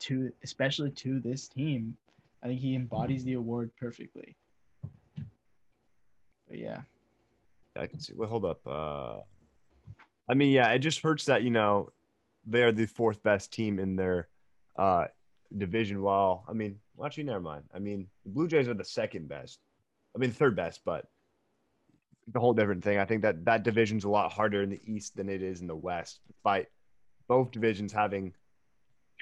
to, 0.00 0.32
especially 0.42 0.90
to 0.90 1.20
this 1.20 1.48
team. 1.48 1.96
I 2.42 2.48
think 2.48 2.60
he 2.60 2.74
embodies 2.74 3.24
the 3.24 3.34
award 3.34 3.70
perfectly. 3.78 4.36
But 6.48 6.58
yeah. 6.58 6.80
I 7.76 7.86
can 7.86 8.00
see. 8.00 8.12
Well, 8.14 8.28
hold 8.28 8.44
up. 8.44 8.60
Uh, 8.66 9.20
I 10.28 10.34
mean, 10.34 10.50
yeah, 10.52 10.70
it 10.72 10.80
just 10.80 11.00
hurts 11.00 11.24
that 11.26 11.42
you 11.42 11.50
know 11.50 11.90
they 12.46 12.62
are 12.62 12.72
the 12.72 12.86
fourth 12.86 13.22
best 13.22 13.52
team 13.52 13.78
in 13.78 13.96
their 13.96 14.28
uh, 14.76 15.06
division. 15.56 16.02
While 16.02 16.44
I 16.48 16.52
mean, 16.52 16.78
actually, 17.04 17.24
never 17.24 17.40
mind. 17.40 17.64
I 17.74 17.78
mean, 17.78 18.08
the 18.24 18.30
Blue 18.30 18.48
Jays 18.48 18.68
are 18.68 18.74
the 18.74 18.84
second 18.84 19.28
best. 19.28 19.60
I 20.14 20.18
mean, 20.18 20.30
third 20.30 20.56
best, 20.56 20.80
but 20.84 21.06
the 22.32 22.40
whole 22.40 22.54
different 22.54 22.82
thing. 22.82 22.98
I 22.98 23.04
think 23.04 23.22
that 23.22 23.44
that 23.44 23.62
division's 23.62 24.04
a 24.04 24.08
lot 24.08 24.32
harder 24.32 24.62
in 24.62 24.70
the 24.70 24.80
East 24.84 25.16
than 25.16 25.28
it 25.28 25.42
is 25.42 25.60
in 25.60 25.66
the 25.66 25.76
West, 25.76 26.20
despite 26.26 26.68
both 27.28 27.50
divisions 27.50 27.92
having 27.92 28.32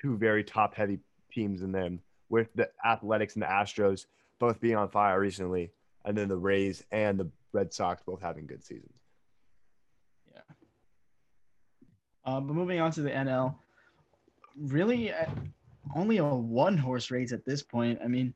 two 0.00 0.16
very 0.16 0.42
top 0.42 0.74
heavy 0.74 0.98
teams 1.32 1.62
in 1.62 1.72
them, 1.72 2.00
with 2.28 2.48
the 2.54 2.68
Athletics 2.84 3.34
and 3.34 3.42
the 3.42 3.46
Astros 3.46 4.06
both 4.38 4.60
being 4.60 4.76
on 4.76 4.88
fire 4.88 5.20
recently, 5.20 5.70
and 6.04 6.16
then 6.16 6.28
the 6.28 6.36
Rays 6.36 6.82
and 6.90 7.18
the 7.18 7.30
Red 7.52 7.72
Sox 7.72 8.02
both 8.04 8.20
having 8.20 8.46
good 8.46 8.64
seasons. 8.64 8.92
Yeah. 10.32 10.40
Uh, 12.24 12.40
but 12.40 12.54
moving 12.54 12.80
on 12.80 12.90
to 12.92 13.02
the 13.02 13.10
NL, 13.10 13.54
really 14.58 15.12
uh, 15.12 15.26
only 15.94 16.18
a 16.18 16.24
one 16.24 16.76
horse 16.76 17.10
race 17.10 17.32
at 17.32 17.44
this 17.44 17.62
point. 17.62 17.98
I 18.02 18.08
mean, 18.08 18.34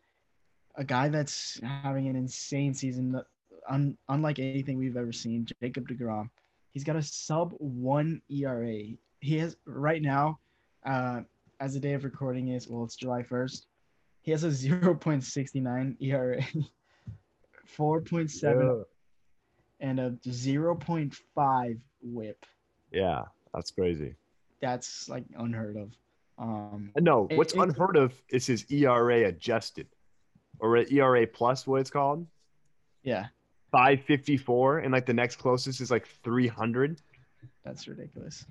a 0.76 0.84
guy 0.84 1.08
that's 1.08 1.60
having 1.62 2.08
an 2.08 2.16
insane 2.16 2.74
season, 2.74 3.20
un- 3.68 3.96
unlike 4.08 4.38
anything 4.38 4.78
we've 4.78 4.96
ever 4.96 5.12
seen, 5.12 5.46
Jacob 5.62 5.88
DeGrom. 5.88 6.28
He's 6.72 6.84
got 6.84 6.96
a 6.96 7.02
sub 7.02 7.52
one 7.58 8.20
ERA. 8.30 8.82
He 9.20 9.38
has 9.38 9.56
right 9.64 10.02
now, 10.02 10.38
uh, 10.84 11.20
as 11.60 11.74
the 11.74 11.80
day 11.80 11.94
of 11.94 12.04
recording 12.04 12.48
is, 12.48 12.68
well, 12.68 12.84
it's 12.84 12.96
July 12.96 13.22
1st. 13.22 13.66
He 14.22 14.30
has 14.30 14.44
a 14.44 14.48
0.69 14.48 15.96
ERA, 16.00 16.42
4.7 17.76 18.84
and 19.80 20.00
a 20.00 20.10
0.5 20.26 21.78
whip. 22.02 22.46
Yeah, 22.92 23.22
that's 23.54 23.70
crazy. 23.70 24.14
That's 24.60 25.08
like 25.08 25.24
unheard 25.36 25.76
of. 25.76 25.92
Um, 26.38 26.92
no, 26.98 27.28
what's 27.32 27.54
it- 27.54 27.60
unheard 27.60 27.96
of 27.96 28.12
is 28.28 28.46
his 28.46 28.64
ERA 28.70 29.24
adjusted, 29.28 29.88
or 30.60 30.76
ERA 30.76 31.26
plus, 31.26 31.66
what 31.66 31.80
it's 31.80 31.90
called, 31.90 32.26
yeah, 33.02 33.26
five 33.70 34.02
fifty 34.04 34.36
four, 34.36 34.78
and 34.78 34.92
like 34.92 35.06
the 35.06 35.14
next 35.14 35.36
closest 35.36 35.80
is 35.80 35.90
like 35.90 36.06
three 36.22 36.46
hundred. 36.48 37.00
that's 37.64 37.86
ridiculous. 37.88 38.46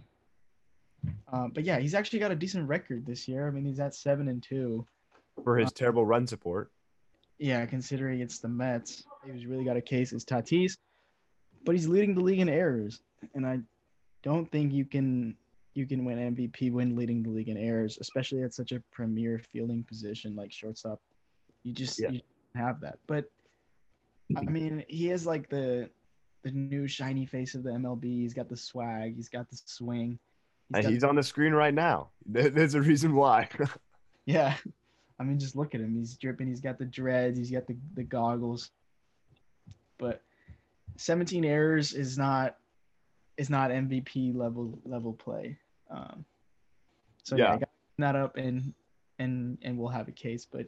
Um, 1.32 1.52
but 1.54 1.64
yeah, 1.64 1.80
he's 1.80 1.94
actually 1.94 2.20
got 2.20 2.32
a 2.32 2.36
decent 2.36 2.68
record 2.68 3.06
this 3.06 3.28
year. 3.28 3.48
I 3.48 3.52
mean, 3.52 3.66
he's 3.66 3.80
at 3.80 3.94
seven 3.96 4.28
and 4.28 4.42
two. 4.42 4.86
for 5.44 5.58
his 5.58 5.72
terrible 5.72 6.06
run 6.06 6.26
support. 6.28 6.72
Yeah, 7.40 7.66
considering 7.68 8.20
it's 8.20 8.40
the 8.40 8.48
Mets, 8.48 9.04
he's 9.32 9.46
really 9.46 9.64
got 9.64 9.78
a 9.78 9.82
case 9.82 10.12
as 10.12 10.26
Tatis, 10.26 10.76
but 11.66 11.76
he's 11.76 11.88
leading 11.88 12.16
the 12.16 12.22
league 12.22 12.40
in 12.40 12.50
errors, 12.50 13.00
and 13.36 13.46
I 13.46 13.60
don't 14.24 14.52
think 14.52 14.74
you 14.74 14.86
can 14.86 15.36
you 15.76 15.86
can 15.86 16.04
win 16.04 16.36
MVP 16.36 16.72
when 16.72 16.96
leading 16.96 17.22
the 17.22 17.30
league 17.30 17.50
in 17.50 17.58
errors, 17.58 18.00
especially 18.02 18.42
at 18.42 18.56
such 18.56 18.72
a 18.72 18.82
premier 18.92 19.40
fielding 19.54 19.84
position 19.84 20.36
like 20.36 20.52
shortstop. 20.52 21.00
You 21.64 21.72
just 21.74 22.00
Yeah. 22.00 22.10
you 22.10 22.22
don't 22.56 22.66
have 22.66 22.80
that. 22.82 22.98
But 23.06 23.26
I 24.36 24.42
mean, 24.42 24.84
he 24.88 25.10
is 25.12 25.26
like 25.26 25.50
the 25.50 25.90
the 26.44 26.52
new 26.52 26.88
shiny 26.88 27.26
face 27.26 27.56
of 27.56 27.64
the 27.64 27.72
MLB. 27.72 28.04
He's 28.04 28.34
got 28.34 28.50
the 28.50 28.58
swag. 28.58 29.16
He's 29.16 29.30
got 29.30 29.50
the 29.50 29.60
swing. 29.66 30.20
Got- 30.74 30.86
he's 30.86 31.04
on 31.04 31.16
the 31.16 31.24
screen 31.24 31.54
right 31.54 31.74
now. 31.74 32.10
There's 32.26 32.76
a 32.76 32.82
reason 32.82 33.14
why. 33.16 33.50
Yeah. 34.26 34.56
I 35.20 35.24
mean, 35.24 35.40
just 35.40 35.56
look 35.56 35.74
at 35.74 35.80
him. 35.80 35.96
He's 35.96 36.18
dripping. 36.18 36.50
He's 36.50 36.60
got 36.60 36.78
the 36.78 36.84
dreads. 36.84 37.38
He's 37.38 37.50
got 37.50 37.66
the, 37.66 37.78
the 37.96 38.04
goggles. 38.04 38.72
But 39.98 40.22
17 40.98 41.46
errors 41.46 41.94
is 41.94 42.18
not 42.18 42.58
is 43.38 43.50
not 43.50 43.72
MVP 43.72 44.36
level 44.36 44.78
level 44.84 45.14
play. 45.14 45.58
Um, 45.90 46.26
so 47.24 47.38
yeah, 47.38 47.46
Yeah. 47.46 47.54
I 47.54 47.58
got 47.60 47.70
that 48.00 48.16
up 48.18 48.36
and 48.36 48.74
and 49.18 49.58
and 49.62 49.78
we'll 49.78 49.88
have 49.88 50.10
a 50.10 50.12
case. 50.12 50.46
But 50.46 50.68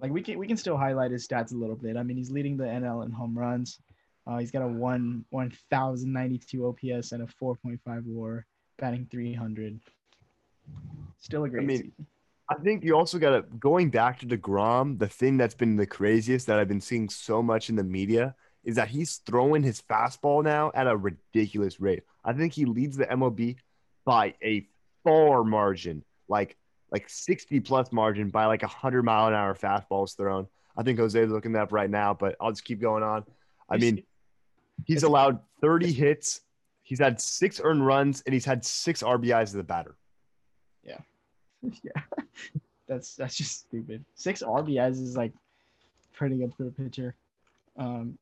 like 0.00 0.10
we 0.10 0.22
can 0.22 0.38
we 0.38 0.46
can 0.46 0.56
still 0.56 0.76
highlight 0.76 1.10
his 1.10 1.26
stats 1.26 1.52
a 1.52 1.56
little 1.56 1.76
bit. 1.76 1.96
I 1.96 2.02
mean, 2.02 2.16
he's 2.16 2.30
leading 2.30 2.56
the 2.56 2.64
NL 2.64 3.04
in 3.04 3.10
home 3.10 3.38
runs. 3.38 3.78
Uh, 4.26 4.38
he's 4.38 4.50
got 4.50 4.62
a 4.62 4.68
one 4.68 5.24
one 5.30 5.52
thousand 5.70 6.12
ninety 6.12 6.38
two 6.38 6.66
OPS 6.66 7.12
and 7.12 7.22
a 7.22 7.26
4.5 7.26 7.78
WAR, 8.06 8.46
batting 8.78 9.06
300. 9.10 9.80
Still 11.18 11.44
a 11.44 11.48
great 11.48 11.66
mean, 11.66 11.76
season. 11.76 12.06
I 12.48 12.56
think 12.56 12.84
you 12.84 12.96
also 12.96 13.18
got 13.18 13.30
to 13.30 13.42
going 13.58 13.90
back 13.90 14.18
to 14.20 14.26
Degrom. 14.26 14.98
The 14.98 15.08
thing 15.08 15.36
that's 15.36 15.54
been 15.54 15.76
the 15.76 15.86
craziest 15.86 16.46
that 16.46 16.58
I've 16.58 16.68
been 16.68 16.80
seeing 16.80 17.08
so 17.08 17.42
much 17.42 17.68
in 17.68 17.76
the 17.76 17.84
media 17.84 18.34
is 18.64 18.76
that 18.76 18.88
he's 18.88 19.16
throwing 19.18 19.62
his 19.62 19.80
fastball 19.80 20.44
now 20.44 20.70
at 20.74 20.86
a 20.86 20.96
ridiculous 20.96 21.80
rate. 21.80 22.02
I 22.24 22.32
think 22.32 22.52
he 22.52 22.64
leads 22.64 22.96
the 22.96 23.06
MLB 23.06 23.56
by 24.04 24.34
a 24.42 24.66
far 25.04 25.44
margin, 25.44 26.04
like 26.28 26.56
like 26.92 27.08
sixty 27.08 27.60
plus 27.60 27.92
margin 27.92 28.28
by 28.28 28.46
like 28.46 28.62
a 28.62 28.68
hundred 28.68 29.04
mile 29.04 29.28
an 29.28 29.34
hour 29.34 29.54
fastballs 29.54 30.16
thrown. 30.16 30.46
I 30.76 30.82
think 30.82 30.98
Jose's 30.98 31.30
looking 31.30 31.52
that 31.52 31.62
up 31.62 31.72
right 31.72 31.90
now, 31.90 32.14
but 32.14 32.36
I'll 32.40 32.50
just 32.50 32.64
keep 32.64 32.80
going 32.80 33.02
on. 33.02 33.24
I 33.68 33.76
mean, 33.76 34.02
he's 34.84 35.02
allowed 35.02 35.40
thirty 35.60 35.92
hits. 35.92 36.42
He's 36.82 36.98
had 36.98 37.20
six 37.20 37.60
earned 37.62 37.86
runs 37.86 38.22
and 38.26 38.32
he's 38.32 38.44
had 38.44 38.64
six 38.64 39.02
RBIs 39.02 39.42
as 39.42 39.54
a 39.54 39.62
batter. 39.62 39.94
Yeah. 40.82 40.98
yeah, 41.82 42.02
that's 42.88 43.16
that's 43.16 43.36
just 43.36 43.60
stupid. 43.60 44.04
Six 44.14 44.42
RBIs 44.42 45.02
is 45.02 45.16
like 45.16 45.32
pretty 46.12 46.36
good 46.36 46.52
for 46.54 46.66
a 46.66 46.70
pitcher, 46.70 47.14
um, 47.76 48.18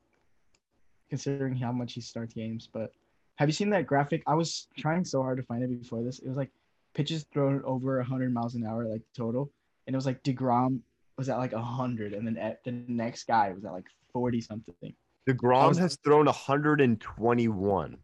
considering 1.08 1.56
how 1.56 1.72
much 1.72 1.94
he 1.94 2.00
starts 2.00 2.34
games. 2.34 2.68
But 2.72 2.92
have 3.36 3.48
you 3.48 3.52
seen 3.52 3.70
that 3.70 3.86
graphic? 3.86 4.22
I 4.26 4.34
was 4.34 4.66
trying 4.76 5.04
so 5.04 5.22
hard 5.22 5.38
to 5.38 5.44
find 5.44 5.62
it 5.62 5.80
before 5.80 6.02
this. 6.02 6.18
It 6.18 6.28
was 6.28 6.36
like 6.36 6.50
pitches 6.94 7.24
thrown 7.32 7.62
over 7.64 8.02
hundred 8.02 8.32
miles 8.32 8.54
an 8.54 8.66
hour, 8.66 8.86
like 8.86 9.02
total, 9.16 9.50
and 9.86 9.94
it 9.94 9.96
was 9.96 10.06
like 10.06 10.22
Degrom 10.22 10.80
was 11.16 11.28
at 11.28 11.38
like 11.38 11.52
hundred, 11.52 12.14
and 12.14 12.26
then 12.26 12.36
at 12.36 12.62
the 12.64 12.72
next 12.72 13.26
guy 13.26 13.52
was 13.52 13.64
at 13.64 13.72
like 13.72 13.86
forty 14.12 14.40
something. 14.40 14.94
DeGrom 15.28 15.68
was- 15.68 15.78
has 15.78 15.96
thrown 15.96 16.24
121. 16.26 17.98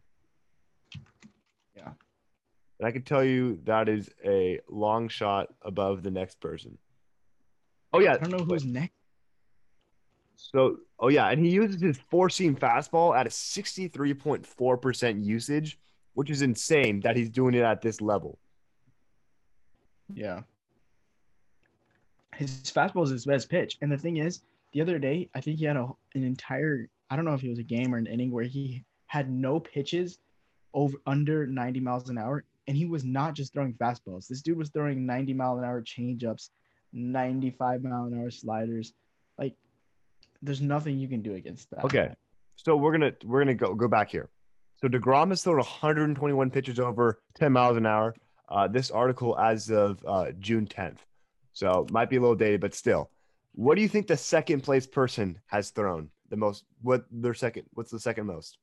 Yeah. 1.75 1.93
And 2.79 2.87
I 2.87 2.91
can 2.91 3.01
tell 3.01 3.23
you 3.23 3.59
that 3.63 3.89
is 3.89 4.11
a 4.23 4.59
long 4.69 5.07
shot 5.07 5.51
above 5.63 6.03
the 6.03 6.11
next 6.11 6.39
person. 6.39 6.77
Oh, 7.93 7.99
yeah. 7.99 8.13
I 8.13 8.17
don't 8.17 8.31
know 8.31 8.45
who's 8.45 8.65
next. 8.65 8.93
So, 10.35 10.77
oh, 10.99 11.07
yeah. 11.07 11.29
And 11.29 11.43
he 11.43 11.49
uses 11.49 11.81
his 11.81 11.97
four 11.97 12.29
seam 12.29 12.55
fastball 12.55 13.17
at 13.17 13.25
a 13.25 13.29
63.4% 13.29 15.25
usage, 15.25 15.79
which 16.13 16.29
is 16.29 16.43
insane 16.43 16.99
that 17.01 17.15
he's 17.15 17.29
doing 17.29 17.55
it 17.55 17.63
at 17.63 17.81
this 17.81 18.01
level. 18.01 18.37
Yeah. 20.13 20.41
His 22.35 22.49
fastball 22.63 23.03
is 23.03 23.11
his 23.11 23.25
best 23.25 23.49
pitch. 23.49 23.77
And 23.81 23.91
the 23.91 23.97
thing 23.97 24.17
is, 24.17 24.41
the 24.73 24.81
other 24.81 24.99
day, 24.99 25.29
I 25.33 25.41
think 25.41 25.59
he 25.59 25.65
had 25.65 25.77
a, 25.77 25.87
an 26.15 26.23
entire, 26.23 26.89
I 27.09 27.15
don't 27.15 27.25
know 27.25 27.33
if 27.33 27.43
it 27.43 27.49
was 27.49 27.59
a 27.59 27.63
game 27.63 27.93
or 27.93 27.97
an 27.97 28.07
inning 28.07 28.31
where 28.31 28.43
he 28.43 28.83
had 29.07 29.29
no 29.29 29.59
pitches 29.59 30.19
over 30.73 30.97
under 31.05 31.47
90 31.47 31.79
miles 31.79 32.09
an 32.09 32.17
hour. 32.17 32.43
And 32.67 32.75
he 32.75 32.85
was 32.85 33.05
not 33.05 33.35
just 33.35 33.53
throwing 33.53 33.73
fastballs. 33.75 34.27
This 34.27 34.41
dude 34.41 34.57
was 34.57 34.69
throwing 34.69 35.05
90 35.05 35.33
mile 35.33 35.57
an 35.59 35.63
hour 35.63 35.81
changeups, 35.81 36.49
95 36.93 37.83
mile 37.83 38.05
an 38.05 38.19
hour 38.19 38.31
sliders. 38.31 38.93
Like, 39.37 39.55
there's 40.41 40.61
nothing 40.61 40.97
you 40.97 41.07
can 41.07 41.21
do 41.21 41.35
against 41.35 41.69
that. 41.69 41.85
Okay. 41.85 42.09
So 42.55 42.75
we're 42.75 42.91
gonna 42.91 43.11
we're 43.23 43.41
gonna 43.41 43.53
go 43.53 43.75
go 43.75 43.87
back 43.87 44.09
here. 44.09 44.29
So 44.81 44.87
Degrom 44.87 45.29
has 45.29 45.43
thrown 45.43 45.57
121 45.57 46.49
pitches 46.51 46.79
over 46.79 47.21
10 47.35 47.51
miles 47.51 47.77
an 47.77 47.85
hour. 47.85 48.15
Uh, 48.49 48.67
this 48.67 48.91
article 48.91 49.37
as 49.39 49.69
of 49.71 50.03
uh, 50.07 50.31
June 50.39 50.67
10th, 50.67 50.99
so 51.53 51.87
might 51.91 52.09
be 52.09 52.17
a 52.17 52.21
little 52.21 52.35
dated, 52.35 52.61
but 52.61 52.73
still. 52.73 53.09
What 53.53 53.75
do 53.75 53.81
you 53.81 53.87
think 53.87 54.07
the 54.07 54.17
second 54.17 54.61
place 54.61 54.85
person 54.85 55.39
has 55.47 55.71
thrown 55.71 56.09
the 56.29 56.35
most? 56.35 56.65
What 56.81 57.05
their 57.09 57.33
second? 57.33 57.63
What's 57.73 57.91
the 57.91 57.99
second 57.99 58.27
most? 58.27 58.57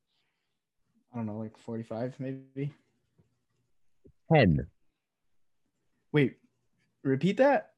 I 1.13 1.17
don't 1.17 1.27
know, 1.27 1.39
like 1.39 1.57
45 1.57 2.15
maybe. 2.19 2.73
10. 4.33 4.67
Wait, 6.13 6.37
repeat 7.03 7.39
that? 7.39 7.71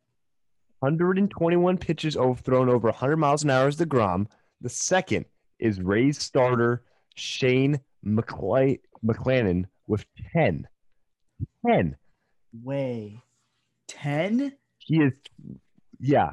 121 0.81 1.79
pitches 1.79 2.17
over, 2.17 2.41
thrown 2.43 2.69
over 2.69 2.89
100 2.89 3.17
miles 3.17 3.43
an 3.45 3.51
hour 3.51 3.69
is 3.69 3.77
Degrom. 3.77 4.27
The 4.61 4.69
second 4.69 5.25
is 5.59 5.81
Rays 5.81 6.19
starter 6.19 6.83
Shane 7.15 7.81
McClay, 8.05 8.81
McClannon 9.05 9.67
with 9.87 10.05
10. 10.33 10.67
10. 11.67 11.97
Way. 12.63 13.23
10? 13.89 14.53
He 14.79 14.97
is, 14.99 15.13
yeah. 16.01 16.33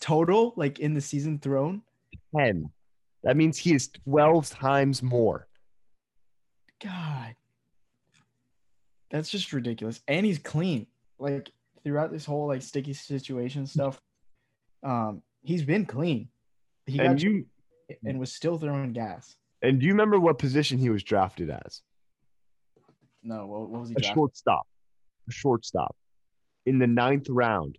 total, 0.00 0.52
like 0.56 0.78
in 0.80 0.94
the 0.94 1.00
season 1.00 1.38
thrown. 1.38 1.82
10. 2.36 2.70
That 3.22 3.36
means 3.36 3.56
he 3.58 3.74
is 3.74 3.88
12 4.04 4.50
times 4.50 5.02
more. 5.02 5.46
God, 6.82 7.36
that's 9.10 9.30
just 9.30 9.52
ridiculous. 9.52 10.00
And 10.08 10.26
he's 10.26 10.38
clean. 10.38 10.86
Like 11.18 11.50
throughout 11.84 12.10
this 12.10 12.24
whole 12.24 12.48
like 12.48 12.62
sticky 12.62 12.94
situation 12.94 13.66
stuff, 13.66 14.00
um, 14.82 15.22
he's 15.42 15.62
been 15.62 15.86
clean. 15.86 16.28
He 16.86 16.98
And 16.98 17.10
got 17.10 17.22
you 17.22 17.46
and 18.04 18.18
was 18.18 18.32
still 18.32 18.58
throwing 18.58 18.92
gas. 18.92 19.36
and 19.62 19.78
do 19.78 19.86
you 19.86 19.92
remember 19.92 20.18
what 20.18 20.38
position 20.38 20.78
he 20.78 20.90
was 20.90 21.04
drafted 21.04 21.50
as? 21.50 21.82
No, 23.22 23.46
what, 23.46 23.70
what 23.70 23.80
was 23.80 23.88
he? 23.90 23.94
A 23.94 23.98
drafted? 23.98 24.14
shortstop. 24.14 24.66
A 25.28 25.32
shortstop. 25.32 25.96
In 26.66 26.78
the 26.78 26.86
ninth 26.86 27.28
round. 27.28 27.78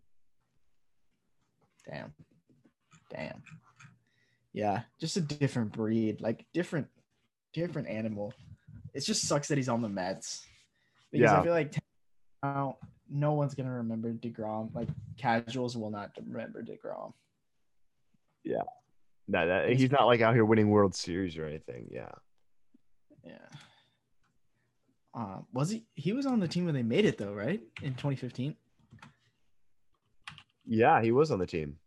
Damn. 1.90 2.14
Damn. 3.12 3.44
Yeah, 4.54 4.84
just 5.00 5.18
a 5.18 5.22
different 5.22 5.72
breed, 5.72 6.22
like 6.22 6.46
different, 6.54 6.88
different 7.54 7.88
animal. 7.88 8.34
It 8.94 9.02
just 9.02 9.28
sucks 9.28 9.48
that 9.48 9.58
he's 9.58 9.70
on 9.70 9.82
the 9.82 9.90
Mets 9.90 10.46
because 11.12 11.32
Yeah. 11.32 11.40
I 11.40 11.44
feel 11.44 11.54
like 11.54 11.74
now 12.44 12.78
no 13.10 13.34
one's 13.34 13.56
gonna 13.56 13.72
remember 13.72 14.14
Degrom. 14.14 14.74
Like 14.76 14.90
casuals 15.18 15.76
will 15.76 15.90
not 15.90 16.12
remember 16.24 16.64
Degrom. 16.64 17.14
That, 19.30 19.46
that- 19.46 19.70
he's 19.74 19.92
not 19.92 20.06
like 20.06 20.22
out 20.22 20.34
here 20.36 20.46
winning 20.46 20.70
World 20.70 20.96
Series 20.96 21.38
or 21.38 21.46
anything. 21.46 21.88
Yeah. 21.92 22.12
Yeah. 23.26 23.38
Um, 25.14 25.46
was 25.54 25.70
he? 25.70 25.86
He 25.96 26.14
was 26.14 26.26
on 26.26 26.40
the 26.40 26.48
team 26.48 26.66
when 26.66 26.74
they 26.74 26.84
made 26.84 27.06
it 27.06 27.18
though, 27.18 27.34
right? 27.34 27.62
In 27.82 27.94
2015. 27.94 28.56
Yeah, 30.66 31.02
he 31.02 31.12
was 31.12 31.30
on 31.32 31.40
the 31.40 31.46
team. 31.46 31.78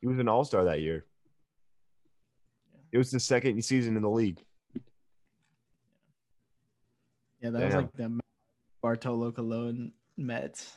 He 0.00 0.06
was 0.06 0.18
an 0.18 0.28
all 0.28 0.44
star 0.44 0.64
that 0.64 0.80
year. 0.80 1.04
It 2.92 2.98
was 2.98 3.10
the 3.10 3.20
second 3.20 3.62
season 3.62 3.96
in 3.96 4.02
the 4.02 4.10
league. 4.10 4.42
Yeah, 7.40 7.50
that 7.50 7.64
was 7.64 7.74
like 7.74 7.92
the 7.92 8.20
Bartolo 8.82 9.30
Colon 9.30 9.92
Mets. 10.16 10.72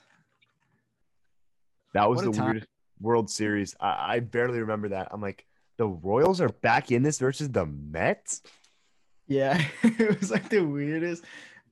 That 1.94 2.10
was 2.10 2.24
What 2.24 2.34
the 2.34 2.44
weirdest 2.44 2.68
World 3.00 3.30
Series. 3.30 3.75
I, 3.80 4.15
I 4.15 4.20
barely 4.20 4.60
remember 4.60 4.89
that. 4.89 5.10
I'm 5.12 5.22
like, 5.22 5.46
the 5.77 5.88
Royals 5.88 6.39
are 6.39 6.50
back 6.50 6.91
in 6.91 7.03
this 7.03 7.20
versus 7.20 7.50
the 7.50 7.65
Mets. 7.65 8.44
Yeah, 9.31 9.63
it 9.83 10.19
was 10.19 10.29
like 10.29 10.50
the 10.50 10.59
weirdest 10.59 11.23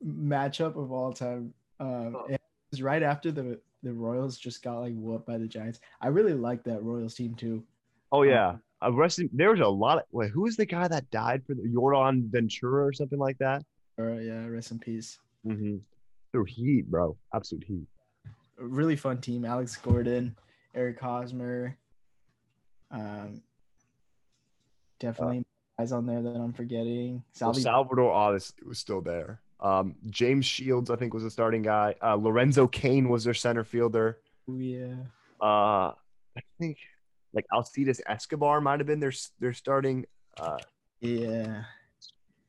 matchup 0.06 0.78
of 0.78 0.92
all 0.94 1.12
time. 1.12 1.54
Um, 1.82 2.16
Oh. 2.16 2.26
it 2.30 2.40
was 2.72 2.82
right 2.82 3.04
after 3.04 3.32
the 3.32 3.60
the 3.84 3.94
Royals 3.94 4.38
just 4.38 4.64
got 4.64 4.80
like 4.80 4.94
whooped 4.96 5.26
by 5.26 5.38
the 5.38 5.48
Giants. 5.48 5.80
I 6.02 6.08
really 6.08 6.34
liked 6.34 6.64
that 6.66 6.82
Royals 6.84 7.16
team 7.16 7.36
too. 7.36 7.64
Oh 8.14 8.24
yeah, 8.24 8.56
uh, 8.82 8.94
rest 8.94 9.20
in- 9.20 9.30
there 9.34 9.52
was 9.52 9.60
a 9.60 9.68
lot. 9.68 9.98
Of, 9.98 10.04
wait, 10.12 10.32
who 10.32 10.42
was 10.44 10.56
the 10.56 10.66
guy 10.66 10.88
that 10.88 11.10
died 11.12 11.44
for 11.46 11.54
the 11.54 11.68
Jordan 11.68 12.30
Ventura 12.32 12.86
or 12.86 12.94
something 12.94 13.20
like 13.20 13.38
that? 13.40 13.64
Or 13.98 14.12
yeah, 14.22 14.46
rest 14.48 14.72
in 14.72 14.80
peace. 14.80 15.20
Mm-hmm. 15.46 15.78
Threw 16.32 16.46
heat, 16.46 16.90
bro. 16.90 17.18
Absolute 17.34 17.66
heat. 17.66 17.88
A 18.60 18.66
really 18.66 18.96
fun 18.96 19.20
team. 19.20 19.44
Alex 19.44 19.76
Gordon, 19.76 20.36
Eric 20.76 21.00
Hosmer. 21.00 21.78
Um, 22.92 23.42
definitely 25.00 25.44
guys 25.80 25.92
on 25.94 26.06
there 26.06 26.22
that 26.22 26.36
I'm 26.36 26.52
forgetting. 26.54 27.14
Well, 27.14 27.24
Salvy. 27.54 27.62
Salvador 27.62 28.12
obviously 28.12 28.68
was 28.68 28.78
still 28.80 29.02
there. 29.02 29.40
Um, 29.62 29.96
James 30.10 30.46
Shields, 30.46 30.90
I 30.90 30.96
think, 30.96 31.14
was 31.14 31.24
the 31.24 31.32
starting 31.32 31.62
guy. 31.62 31.96
Uh, 32.04 32.16
Lorenzo 32.16 32.68
Cain 32.68 33.10
was 33.10 33.24
their 33.24 33.34
center 33.34 33.64
fielder. 33.64 34.18
yeah. 34.48 34.94
Uh, 35.42 35.94
I 36.38 36.42
think 36.60 36.78
like 37.34 37.46
Alcides 37.54 38.02
Escobar 38.08 38.60
might 38.60 38.80
have 38.82 38.88
been 38.88 39.00
their 39.00 39.14
their 39.40 39.54
starting 39.54 40.06
uh, 40.40 40.58
Yeah. 41.00 41.64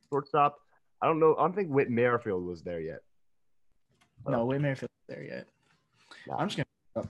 shortstop. 0.09 0.57
I 1.01 1.07
don't 1.07 1.19
know. 1.19 1.35
I 1.37 1.43
don't 1.43 1.55
think 1.55 1.69
Whit 1.69 1.89
Merrifield 1.89 2.45
was 2.45 2.63
there 2.63 2.81
yet. 2.81 2.99
No, 4.27 4.45
Whit 4.45 4.59
Merrifield's 4.61 4.93
there 5.07 5.23
yet. 5.23 5.47
I'm 6.37 6.49
just 6.49 6.67
gonna. 6.95 7.07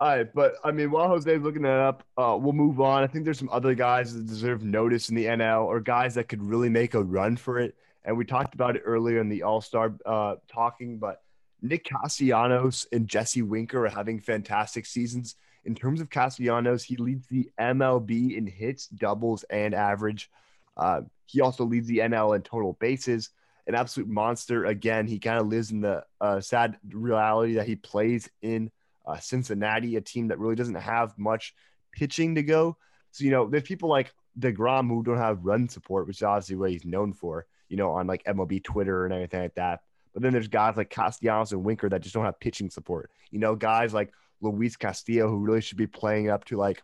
All 0.00 0.08
right, 0.08 0.32
but 0.32 0.54
I 0.62 0.70
mean, 0.70 0.92
while 0.92 1.08
Jose's 1.08 1.42
looking 1.42 1.62
that 1.62 1.80
up, 1.80 2.04
uh, 2.16 2.38
we'll 2.40 2.52
move 2.52 2.80
on. 2.80 3.02
I 3.02 3.08
think 3.08 3.24
there's 3.24 3.38
some 3.38 3.50
other 3.50 3.74
guys 3.74 4.14
that 4.14 4.26
deserve 4.26 4.62
notice 4.62 5.08
in 5.08 5.16
the 5.16 5.24
NL 5.24 5.64
or 5.64 5.80
guys 5.80 6.14
that 6.14 6.28
could 6.28 6.40
really 6.40 6.68
make 6.68 6.94
a 6.94 7.02
run 7.02 7.36
for 7.36 7.58
it. 7.58 7.74
And 8.04 8.16
we 8.16 8.24
talked 8.24 8.54
about 8.54 8.76
it 8.76 8.82
earlier 8.84 9.20
in 9.20 9.28
the 9.28 9.42
All 9.42 9.60
Star 9.60 9.92
uh, 10.06 10.36
talking, 10.46 10.98
but 10.98 11.22
Nick 11.62 11.84
Castellanos 11.84 12.86
and 12.92 13.08
Jesse 13.08 13.42
Winker 13.42 13.86
are 13.86 13.88
having 13.88 14.20
fantastic 14.20 14.86
seasons. 14.86 15.34
In 15.64 15.74
terms 15.74 16.00
of 16.00 16.10
Castellanos, 16.10 16.84
he 16.84 16.96
leads 16.96 17.26
the 17.26 17.50
MLB 17.60 18.36
in 18.36 18.46
hits, 18.46 18.86
doubles, 18.86 19.42
and 19.50 19.74
average. 19.74 20.30
Uh, 20.76 21.02
he 21.26 21.40
also 21.40 21.64
leads 21.64 21.88
the 21.88 21.98
NL 21.98 22.36
in 22.36 22.42
total 22.42 22.74
bases. 22.74 23.30
An 23.66 23.74
absolute 23.74 24.08
monster. 24.08 24.64
Again, 24.64 25.08
he 25.08 25.18
kind 25.18 25.40
of 25.40 25.48
lives 25.48 25.72
in 25.72 25.80
the 25.80 26.04
uh, 26.20 26.40
sad 26.40 26.78
reality 26.88 27.54
that 27.54 27.66
he 27.66 27.74
plays 27.74 28.30
in 28.40 28.70
uh, 29.08 29.18
Cincinnati, 29.18 29.96
a 29.96 30.00
team 30.00 30.28
that 30.28 30.38
really 30.38 30.54
doesn't 30.54 30.74
have 30.74 31.18
much 31.18 31.54
pitching 31.92 32.34
to 32.34 32.42
go. 32.42 32.76
So, 33.10 33.24
you 33.24 33.30
know, 33.30 33.48
there's 33.48 33.62
people 33.62 33.88
like 33.88 34.12
DeGrom 34.38 34.88
who 34.88 35.02
don't 35.02 35.16
have 35.16 35.44
run 35.44 35.68
support, 35.68 36.06
which 36.06 36.18
is 36.18 36.22
obviously 36.22 36.56
what 36.56 36.70
he's 36.70 36.84
known 36.84 37.12
for, 37.12 37.46
you 37.68 37.76
know, 37.76 37.90
on 37.92 38.06
like 38.06 38.22
MLB 38.24 38.62
Twitter 38.62 39.04
and 39.04 39.14
everything 39.14 39.40
like 39.40 39.54
that. 39.54 39.80
But 40.12 40.22
then 40.22 40.32
there's 40.32 40.48
guys 40.48 40.76
like 40.76 40.90
Castellanos 40.90 41.52
and 41.52 41.64
Winker 41.64 41.88
that 41.88 42.02
just 42.02 42.14
don't 42.14 42.24
have 42.24 42.38
pitching 42.38 42.70
support. 42.70 43.10
You 43.30 43.38
know, 43.38 43.56
guys 43.56 43.94
like 43.94 44.12
Luis 44.40 44.76
Castillo, 44.76 45.28
who 45.28 45.38
really 45.38 45.60
should 45.60 45.78
be 45.78 45.86
playing 45.86 46.28
up 46.28 46.44
to 46.46 46.56
like 46.56 46.82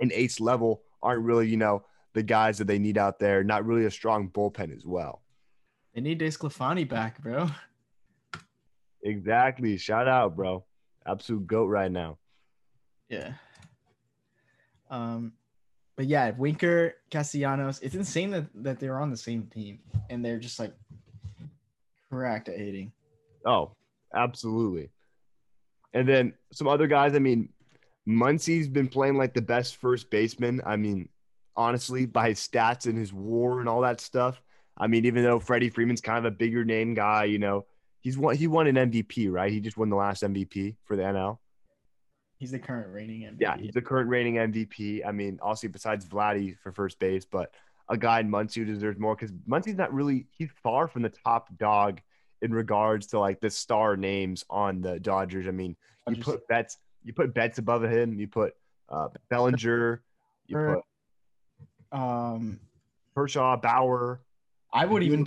an 0.00 0.10
ace 0.12 0.40
level, 0.40 0.82
aren't 1.02 1.22
really, 1.22 1.48
you 1.48 1.56
know, 1.56 1.84
the 2.14 2.22
guys 2.22 2.58
that 2.58 2.66
they 2.66 2.78
need 2.78 2.96
out 2.96 3.18
there. 3.18 3.44
Not 3.44 3.66
really 3.66 3.84
a 3.84 3.90
strong 3.90 4.30
bullpen 4.30 4.74
as 4.74 4.86
well. 4.86 5.22
They 5.94 6.00
need 6.00 6.20
Desclafani 6.20 6.88
back, 6.88 7.22
bro. 7.22 7.50
Exactly. 9.02 9.76
Shout 9.76 10.08
out, 10.08 10.34
bro. 10.34 10.64
Absolute 11.06 11.46
goat 11.46 11.66
right 11.66 11.90
now. 11.90 12.18
Yeah. 13.08 13.32
Um, 14.90 15.32
but 15.96 16.06
yeah, 16.06 16.30
Winker, 16.30 16.94
Castellanos, 17.10 17.80
it's 17.80 17.94
insane 17.94 18.30
that, 18.30 18.46
that 18.54 18.80
they're 18.80 18.98
on 18.98 19.10
the 19.10 19.16
same 19.16 19.46
team 19.46 19.78
and 20.10 20.24
they're 20.24 20.38
just 20.38 20.58
like 20.58 20.72
correct 22.10 22.48
at 22.48 22.58
hitting. 22.58 22.92
Oh, 23.46 23.72
absolutely. 24.14 24.90
And 25.92 26.08
then 26.08 26.34
some 26.52 26.66
other 26.66 26.86
guys. 26.86 27.14
I 27.14 27.18
mean, 27.18 27.50
Muncy's 28.06 28.68
been 28.68 28.88
playing 28.88 29.16
like 29.16 29.34
the 29.34 29.42
best 29.42 29.76
first 29.76 30.10
baseman. 30.10 30.60
I 30.66 30.76
mean, 30.76 31.08
honestly, 31.56 32.06
by 32.06 32.30
his 32.30 32.40
stats 32.40 32.86
and 32.86 32.98
his 32.98 33.12
WAR 33.12 33.60
and 33.60 33.68
all 33.68 33.82
that 33.82 34.00
stuff. 34.00 34.40
I 34.76 34.88
mean, 34.88 35.04
even 35.04 35.22
though 35.22 35.38
Freddie 35.38 35.70
Freeman's 35.70 36.00
kind 36.00 36.18
of 36.18 36.24
a 36.24 36.36
bigger 36.36 36.64
name 36.64 36.94
guy, 36.94 37.24
you 37.24 37.38
know, 37.38 37.66
he's 38.04 38.16
won. 38.16 38.36
He 38.36 38.46
won 38.46 38.68
an 38.68 38.76
MVP, 38.76 39.32
right? 39.32 39.50
He 39.50 39.58
just 39.58 39.76
won 39.76 39.90
the 39.90 39.96
last 39.96 40.22
MVP 40.22 40.76
for 40.84 40.94
the 40.94 41.02
NL. 41.02 41.38
He's 42.38 42.52
the 42.52 42.58
current 42.58 42.92
reigning 42.92 43.22
MVP. 43.22 43.40
Yeah, 43.40 43.56
he's 43.56 43.72
the 43.72 43.82
current 43.82 44.08
reigning 44.08 44.34
MVP. 44.34 45.04
I 45.04 45.10
mean, 45.10 45.40
obviously 45.42 45.70
besides 45.70 46.06
Vladdy 46.06 46.56
for 46.62 46.70
first 46.70 46.98
base, 46.98 47.24
but 47.24 47.50
a 47.88 47.96
guy 47.96 48.20
in 48.20 48.30
Muncy 48.30 48.56
who 48.56 48.64
deserves 48.66 48.98
more 48.98 49.16
because 49.16 49.32
Muncy's 49.48 49.76
not 49.76 49.92
really 49.92 50.26
he's 50.30 50.50
far 50.62 50.86
from 50.86 51.02
the 51.02 51.12
top 51.24 51.48
dog 51.58 52.00
in 52.42 52.52
regards 52.52 53.06
to 53.08 53.18
like 53.18 53.40
the 53.40 53.50
star 53.50 53.96
names 53.96 54.44
on 54.50 54.82
the 54.82 55.00
Dodgers. 55.00 55.48
I 55.48 55.52
mean, 55.52 55.76
you 56.08 56.16
put 56.16 56.46
Betts, 56.48 56.78
you 57.02 57.12
put 57.12 57.34
Betts 57.34 57.58
above 57.58 57.82
him, 57.84 58.18
you 58.18 58.28
put 58.28 58.54
uh, 58.88 59.08
Bellinger, 59.30 60.02
you 60.46 60.56
put 60.56 61.98
um, 61.98 62.60
Kershaw, 63.14 63.56
Bauer, 63.56 64.20
I 64.72 64.84
would 64.84 65.02
even 65.02 65.24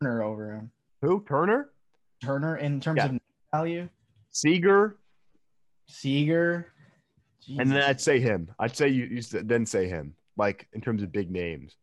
Turner 0.00 0.22
over 0.22 0.52
him. 0.54 0.70
who 1.02 1.22
Turner, 1.28 1.70
Turner 2.22 2.56
in 2.56 2.80
terms 2.80 2.98
Yeah. 2.98 3.06
of 3.06 3.20
value, 3.52 3.88
Seager, 4.30 4.98
Seager, 5.86 6.72
and 7.58 7.70
then 7.70 7.82
I'd 7.82 8.00
say 8.00 8.20
him. 8.20 8.50
I'd 8.58 8.76
say 8.76 8.88
you, 8.88 9.06
you 9.06 9.22
then 9.22 9.66
say 9.66 9.88
him, 9.88 10.14
like 10.36 10.68
in 10.72 10.80
terms 10.80 11.02
of 11.02 11.10
big 11.12 11.30
names. 11.30 11.76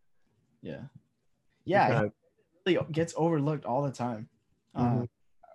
yeah, 0.62 0.84
yeah, 1.65 2.08
really 2.65 2.80
gets 2.91 3.13
overlooked 3.17 3.65
all 3.65 3.82
the 3.84 3.91
time. 3.91 4.28
Uh, 4.76 4.82
Mhm. 5.02 5.10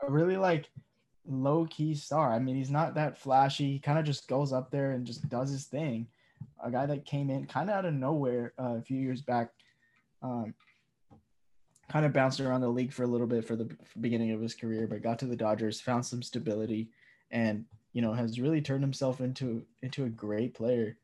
a 0.06 0.10
really 0.10 0.36
like 0.36 0.70
low 1.26 1.66
key 1.66 1.94
star. 1.94 2.32
I 2.32 2.38
mean, 2.38 2.56
he's 2.56 2.70
not 2.70 2.94
that 2.94 3.16
flashy. 3.18 3.72
He 3.72 3.78
kind 3.78 3.98
of 3.98 4.04
just 4.04 4.26
goes 4.28 4.52
up 4.52 4.70
there 4.70 4.92
and 4.92 5.06
just 5.06 5.28
does 5.28 5.50
his 5.50 5.66
thing. 5.66 6.08
A 6.62 6.70
guy 6.70 6.86
that 6.86 7.04
came 7.04 7.30
in 7.30 7.46
kind 7.46 7.70
of 7.70 7.76
out 7.76 7.84
of 7.84 7.94
nowhere 7.94 8.52
uh, 8.58 8.76
a 8.78 8.82
few 8.82 8.98
years 8.98 9.22
back, 9.22 9.50
um, 10.22 10.54
kind 11.92 12.06
of 12.06 12.12
bounced 12.12 12.40
around 12.40 12.62
the 12.62 12.68
league 12.68 12.92
for 12.92 13.02
a 13.02 13.06
little 13.06 13.26
bit 13.26 13.44
for 13.44 13.54
the 13.54 13.68
beginning 14.00 14.30
of 14.32 14.40
his 14.40 14.54
career, 14.54 14.86
but 14.86 15.02
got 15.02 15.18
to 15.18 15.26
the 15.26 15.36
Dodgers, 15.36 15.80
found 15.80 16.04
some 16.06 16.22
stability, 16.22 16.88
and 17.30 17.64
you 17.92 18.00
know 18.00 18.12
has 18.14 18.40
really 18.40 18.62
turned 18.62 18.82
himself 18.82 19.20
into 19.20 19.62
into 19.82 20.04
a 20.04 20.08
great 20.08 20.54
player 20.54 20.96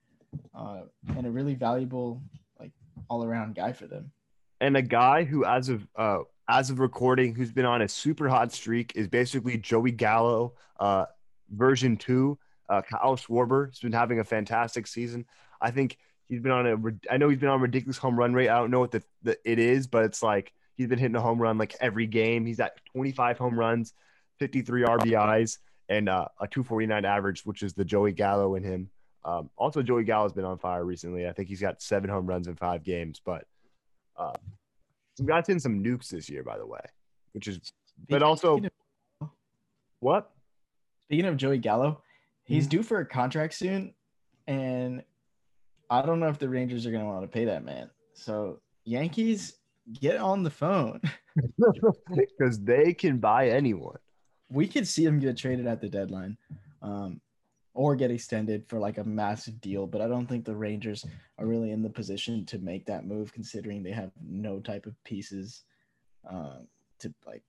uh, 0.55 0.81
and 1.16 1.27
a 1.27 1.31
really 1.31 1.55
valuable 1.55 2.22
like 2.59 2.72
all 3.09 3.22
around 3.24 3.55
guy 3.55 3.72
for 3.72 3.87
them. 3.87 4.11
and 4.61 4.77
a 4.77 4.83
guy 4.83 5.24
who, 5.24 5.44
as 5.44 5.68
of 5.68 5.87
uh, 5.96 6.20
as 6.48 6.70
of 6.70 6.79
recording, 6.81 7.35
who's 7.35 7.53
been 7.53 7.66
on 7.66 7.83
a 7.83 7.88
super 7.88 8.29
hot 8.29 8.53
streak 8.53 8.92
is 8.96 9.09
basically 9.09 9.59
Joey 9.59 9.90
Gallo, 9.90 10.55
uh, 10.81 11.05
version 11.51 11.96
two. 11.96 12.38
Uh, 12.68 12.83
Kyle 12.83 13.16
Schwarber 13.16 13.68
has 13.70 13.79
been 13.79 13.92
having 13.92 14.20
a 14.20 14.24
fantastic 14.24 14.87
season. 14.87 15.27
I 15.61 15.70
think 15.70 15.98
he's 16.29 16.40
been 16.40 16.53
on 16.53 16.66
a. 16.66 17.12
I 17.12 17.18
know 17.18 17.29
he's 17.29 17.38
been 17.38 17.48
on 17.48 17.61
a 17.61 17.62
ridiculous 17.62 17.98
home 17.98 18.18
run 18.18 18.33
rate. 18.33 18.48
I 18.48 18.59
don't 18.59 18.70
know 18.70 18.81
what 18.81 18.90
the, 18.90 19.03
the 19.22 19.38
it 19.44 19.59
is, 19.59 19.87
but 19.87 20.05
it's 20.05 20.22
like 20.22 20.53
he's 20.78 20.86
been 20.86 20.98
hitting 20.98 21.16
a 21.16 21.20
home 21.20 21.42
run 21.42 21.58
like 21.58 21.76
every 21.80 22.06
game. 22.06 22.46
He's 22.46 22.60
at 22.60 22.80
25 22.94 23.36
home 23.36 23.58
runs, 23.58 23.92
53 24.38 24.84
RBIs, 24.84 25.58
and 25.88 26.08
uh, 26.08 26.28
a 26.40 26.46
249 26.46 27.04
average, 27.04 27.44
which 27.44 27.62
is 27.62 27.74
the 27.74 27.84
Joey 27.84 28.12
Gallo 28.12 28.54
in 28.54 28.62
him. 28.62 28.88
Um, 29.24 29.50
also, 29.56 29.82
Joey 29.82 30.04
Gallo's 30.04 30.32
been 30.32 30.44
on 30.44 30.56
fire 30.56 30.84
recently. 30.84 31.28
I 31.28 31.32
think 31.32 31.48
he's 31.48 31.60
got 31.60 31.82
seven 31.82 32.08
home 32.08 32.26
runs 32.26 32.46
in 32.46 32.54
five 32.54 32.84
games. 32.84 33.20
But 33.22 33.44
uh, 34.16 34.32
some 35.16 35.26
guys 35.26 35.46
hitting 35.48 35.60
some 35.60 35.82
nukes 35.82 36.08
this 36.08 36.30
year, 36.30 36.44
by 36.44 36.56
the 36.56 36.66
way, 36.66 36.80
which 37.32 37.48
is. 37.48 37.60
But 38.08 38.22
also, 38.22 38.60
what? 39.98 40.30
Speaking 41.08 41.26
of 41.26 41.36
Joey 41.36 41.58
Gallo, 41.58 42.02
he's 42.44 42.64
mm-hmm. 42.64 42.70
due 42.70 42.82
for 42.84 43.00
a 43.00 43.04
contract 43.06 43.54
soon, 43.54 43.92
and 44.46 45.02
I 45.90 46.02
don't 46.02 46.20
know 46.20 46.28
if 46.28 46.38
the 46.38 46.48
Rangers 46.48 46.86
are 46.86 46.92
going 46.92 47.02
to 47.02 47.08
want 47.08 47.22
to 47.22 47.28
pay 47.28 47.46
that 47.46 47.64
man. 47.64 47.90
So 48.14 48.60
Yankees, 48.84 49.57
get 49.92 50.16
on 50.16 50.42
the 50.42 50.51
phone 50.51 51.01
because 52.14 52.61
they 52.61 52.92
can 52.92 53.18
buy 53.18 53.48
anyone. 53.48 53.98
We 54.51 54.66
could 54.66 54.87
see 54.87 55.05
him 55.05 55.18
get 55.18 55.37
traded 55.37 55.66
at 55.66 55.81
the 55.81 55.88
deadline, 55.88 56.37
um, 56.83 57.20
or 57.74 57.94
get 57.96 58.11
extended 58.11 58.66
for 58.66 58.79
like 58.79 58.98
a 58.98 59.05
massive 59.05 59.61
deal. 59.61 59.87
But 59.87 60.01
I 60.01 60.09
don't 60.09 60.27
think 60.27 60.44
the 60.44 60.57
Rangers 60.57 61.05
are 61.38 61.46
really 61.46 61.70
in 61.70 61.83
the 61.83 61.90
position 61.90 62.44
to 62.46 62.59
make 62.59 62.87
that 62.87 63.07
move, 63.07 63.33
considering 63.33 63.83
they 63.83 63.92
have 63.92 64.11
no 64.27 64.59
type 64.59 64.87
of 64.87 65.03
pieces 65.05 65.64
uh, 66.29 66.59
to 67.01 67.12
like 67.27 67.42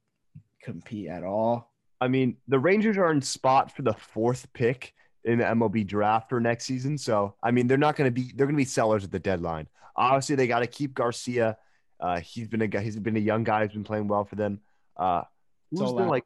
compete 0.62 1.08
at 1.08 1.24
all. 1.24 1.72
I 2.02 2.08
mean, 2.08 2.38
the 2.48 2.60
Rangers 2.60 2.98
are 2.98 3.12
in 3.12 3.22
spot 3.22 3.76
for 3.76 3.82
the 3.82 3.94
fourth 3.94 4.52
pick 4.54 4.94
in 5.26 5.40
the 5.40 5.46
MLB 5.46 5.86
draft 5.86 6.30
for 6.30 6.40
next 6.40 6.66
season. 6.66 6.98
So, 6.98 7.36
I 7.44 7.52
mean, 7.52 7.68
they're 7.68 7.78
not 7.78 7.96
going 7.96 8.08
to 8.08 8.12
be 8.12 8.32
they're 8.36 8.46
going 8.46 8.56
to 8.56 8.58
be 8.58 8.66
sellers 8.66 9.04
at 9.04 9.12
the 9.12 9.20
deadline. 9.20 9.68
Obviously, 9.96 10.36
they 10.36 10.48
got 10.48 10.60
to 10.60 10.68
keep 10.68 10.94
Garcia. 10.94 11.58
Uh, 12.00 12.20
he's 12.20 12.48
been 12.48 12.62
a 12.62 12.68
guy. 12.68 12.82
He's 12.82 12.98
been 12.98 13.18
a 13.18 13.20
young 13.20 13.44
guy 13.44 13.64
who's 13.66 13.74
been 13.74 13.84
playing 13.84 14.08
well 14.08 14.26
for 14.26 14.36
them. 14.36 14.60
Uh, 14.96 15.24
who's 15.72 15.82
Solak. 15.82 15.98
been 15.98 16.08
like? 16.08 16.26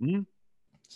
Hmm? 0.00 0.20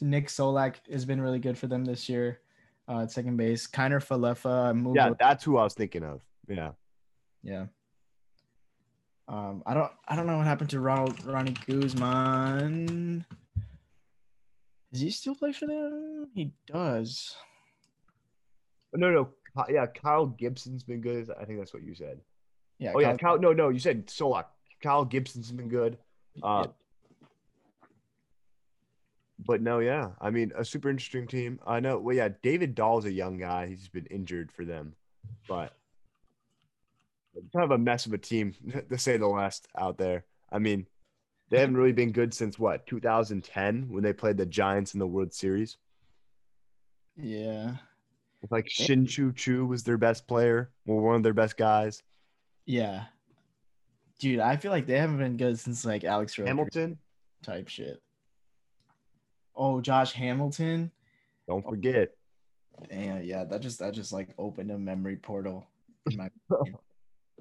Nick 0.00 0.28
Solak 0.28 0.76
has 0.90 1.04
been 1.04 1.20
really 1.20 1.38
good 1.38 1.58
for 1.58 1.66
them 1.66 1.84
this 1.84 2.08
year. 2.08 2.40
Uh, 2.88 3.02
at 3.02 3.10
second 3.10 3.37
base, 3.37 3.66
Kiner 3.66 4.04
Falefa. 4.04 4.94
Yeah, 4.94 5.10
that's 5.18 5.44
who 5.44 5.56
I 5.56 5.64
was 5.64 5.74
thinking 5.74 6.04
of. 6.04 6.20
Yeah. 6.48 6.72
Yeah. 7.42 7.66
Um, 9.26 9.62
I 9.64 9.72
don't 9.72 9.90
I 10.06 10.16
don't 10.16 10.26
know 10.26 10.37
what 10.37 10.46
happened 10.46 10.70
to 10.70 10.80
Ronald 10.80 11.24
Ronnie 11.24 11.56
Guzman. 11.66 13.24
Does 14.92 15.00
he 15.00 15.10
still 15.10 15.34
play 15.34 15.52
for 15.52 15.66
them? 15.66 16.28
He 16.34 16.52
does. 16.66 17.34
No, 18.92 19.10
no, 19.10 19.28
yeah. 19.68 19.87
Kyle 19.87 20.26
Gibson's 20.26 20.84
been 20.84 21.00
good. 21.00 21.30
I 21.40 21.44
think 21.44 21.58
that's 21.58 21.74
what 21.74 21.82
you 21.82 21.94
said. 21.94 22.20
Yeah. 22.78 22.90
Oh 22.94 23.00
Kyle, 23.00 23.02
yeah. 23.02 23.16
Kyle. 23.16 23.38
No, 23.38 23.52
no. 23.52 23.68
You 23.68 23.78
said 23.78 24.06
Solak. 24.06 24.46
Kyle 24.82 25.04
Gibson's 25.04 25.50
been 25.52 25.68
good. 25.68 25.98
Uh, 26.42 26.66
But 29.46 29.60
no, 29.60 29.78
yeah. 29.80 30.10
I 30.20 30.30
mean, 30.30 30.52
a 30.56 30.64
super 30.64 30.88
interesting 30.88 31.26
team. 31.26 31.60
I 31.66 31.80
know. 31.80 31.98
Well, 31.98 32.16
yeah. 32.16 32.28
David 32.42 32.74
Dahl's 32.74 33.04
a 33.04 33.12
young 33.12 33.37
guy. 33.38 33.66
He's 33.66 33.88
been 33.88 34.06
injured 34.06 34.50
for 34.52 34.64
them, 34.64 34.94
but 35.48 35.72
kind 37.52 37.64
of 37.64 37.72
a 37.72 37.78
mess 37.78 38.06
of 38.06 38.12
a 38.12 38.18
team 38.18 38.54
to 38.88 38.98
say 38.98 39.16
the 39.16 39.26
least 39.26 39.68
out 39.76 39.98
there. 39.98 40.24
I 40.52 40.58
mean, 40.58 40.87
they 41.50 41.58
haven't 41.58 41.76
really 41.76 41.92
been 41.92 42.12
good 42.12 42.32
since 42.32 42.58
what 42.58 42.87
2010 42.87 43.88
when 43.90 44.02
they 44.02 44.12
played 44.12 44.37
the 44.37 44.46
Giants 44.46 44.94
in 44.94 45.00
the 45.00 45.06
World 45.06 45.34
Series. 45.34 45.76
Yeah. 47.16 47.76
like 48.50 48.68
Shin-Soo 48.68 49.32
Choo 49.32 49.66
was 49.66 49.82
their 49.84 49.98
best 49.98 50.26
player, 50.26 50.70
or 50.87 51.00
one 51.02 51.16
of 51.16 51.22
their 51.22 51.34
best 51.34 51.56
guys. 51.56 52.02
Yeah. 52.66 53.05
Dude, 54.18 54.40
I 54.40 54.57
feel 54.57 54.70
like 54.70 54.87
they 54.87 54.98
haven't 54.98 55.18
been 55.18 55.37
good 55.37 55.59
since 55.59 55.85
like 55.85 56.05
Alex 56.05 56.38
Roker 56.38 56.48
Hamilton 56.48 56.98
type 57.42 57.68
shit. 57.68 58.00
Oh, 59.57 59.81
Josh 59.81 60.12
Hamilton. 60.12 60.90
Don't 61.46 61.64
forget. 61.64 62.11
Damn, 62.88 63.22
yeah, 63.22 63.44
that 63.44 63.61
just 63.61 63.79
that 63.79 63.94
just 63.94 64.12
like 64.12 64.31
opened 64.38 64.70
a 64.70 64.79
memory 64.79 65.16
portal 65.16 65.66
in 66.11 66.16
my 66.16 66.29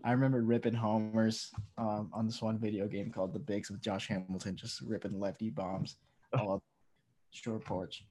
I 0.06 0.12
remember 0.12 0.42
ripping 0.42 0.74
homers 0.74 1.52
um, 1.78 2.10
on 2.14 2.26
this 2.26 2.42
one 2.42 2.60
video 2.60 2.88
game 2.88 3.10
called 3.10 3.34
The 3.34 3.40
Bigs 3.40 3.72
with 3.72 3.82
Josh 3.82 4.08
Hamilton, 4.08 4.56
just 4.56 4.82
ripping 4.82 5.20
lefty 5.20 5.50
bombs 5.50 5.96
all 6.38 6.56
up 6.56 6.64
short 7.32 7.64
porch. 7.64 8.06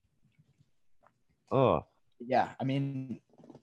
Oh. 1.50 1.84
Yeah, 2.18 2.50
I 2.60 2.64
mean, 2.64 3.20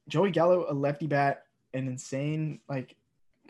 Joey 0.08 0.32
Gallo, 0.32 0.66
a 0.70 0.74
lefty 0.74 1.08
bat, 1.08 1.44
an 1.74 1.88
insane 1.88 2.60
like 2.70 2.96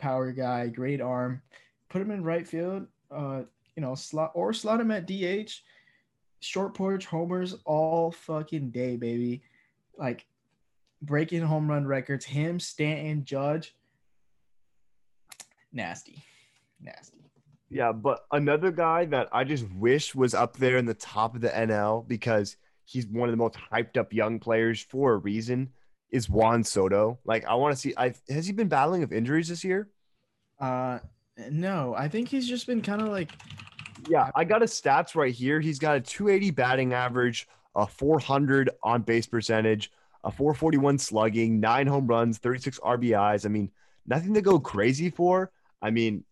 power 0.00 0.32
guy, 0.32 0.68
great 0.68 1.00
arm. 1.00 1.42
Put 1.88 2.02
him 2.02 2.10
in 2.10 2.24
right 2.24 2.46
field, 2.46 2.86
uh, 3.10 3.42
you 3.76 3.82
know, 3.82 3.94
slot 3.94 4.32
or 4.34 4.52
slot 4.52 4.80
him 4.80 4.90
at 4.90 5.06
DH. 5.06 5.52
Short 6.40 6.74
porch 6.74 7.06
homers 7.06 7.54
all 7.64 8.10
fucking 8.10 8.70
day, 8.70 8.96
baby. 8.96 9.42
Like 9.96 10.26
breaking 11.02 11.42
home 11.42 11.68
run 11.68 11.86
records. 11.86 12.24
Him, 12.24 12.58
Stanton, 12.58 13.24
Judge 13.24 13.74
nasty, 15.72 16.22
nasty. 16.80 17.18
Yeah, 17.68 17.92
but 17.92 18.24
another 18.32 18.72
guy 18.72 19.04
that 19.06 19.28
I 19.32 19.44
just 19.44 19.70
wish 19.72 20.14
was 20.14 20.34
up 20.34 20.56
there 20.56 20.76
in 20.76 20.86
the 20.86 20.94
top 20.94 21.34
of 21.34 21.40
the 21.40 21.50
NL 21.50 22.06
because 22.06 22.56
he's 22.84 23.06
one 23.06 23.28
of 23.28 23.32
the 23.32 23.36
most 23.36 23.56
hyped 23.72 23.96
up 23.96 24.12
young 24.12 24.40
players 24.40 24.82
for 24.82 25.12
a 25.12 25.16
reason 25.18 25.70
is 26.10 26.28
Juan 26.28 26.64
Soto. 26.64 27.18
Like 27.24 27.44
I 27.46 27.54
want 27.54 27.74
to 27.74 27.80
see 27.80 27.94
I 27.96 28.14
has 28.28 28.46
he 28.46 28.52
been 28.52 28.68
battling 28.68 29.02
of 29.02 29.12
injuries 29.12 29.48
this 29.48 29.64
year? 29.64 29.88
Uh 30.58 30.98
no, 31.50 31.94
I 31.96 32.08
think 32.08 32.28
he's 32.28 32.48
just 32.48 32.66
been 32.66 32.82
kind 32.82 33.00
of 33.00 33.08
like 33.08 33.30
Yeah, 34.08 34.30
I 34.34 34.44
got 34.44 34.62
his 34.62 34.72
stats 34.72 35.14
right 35.14 35.34
here. 35.34 35.60
He's 35.60 35.78
got 35.78 35.96
a 35.96 36.00
280 36.00 36.50
batting 36.50 36.92
average, 36.92 37.48
a 37.74 37.86
400 37.86 38.70
on 38.82 39.02
base 39.02 39.26
percentage, 39.26 39.90
a 40.24 40.30
441 40.30 40.98
slugging, 40.98 41.60
9 41.60 41.86
home 41.86 42.06
runs, 42.06 42.38
36 42.38 42.78
RBIs. 42.80 43.46
I 43.46 43.48
mean, 43.48 43.70
nothing 44.06 44.34
to 44.34 44.42
go 44.42 44.58
crazy 44.58 45.10
for, 45.10 45.50
I 45.82 45.90
mean, 45.90 46.24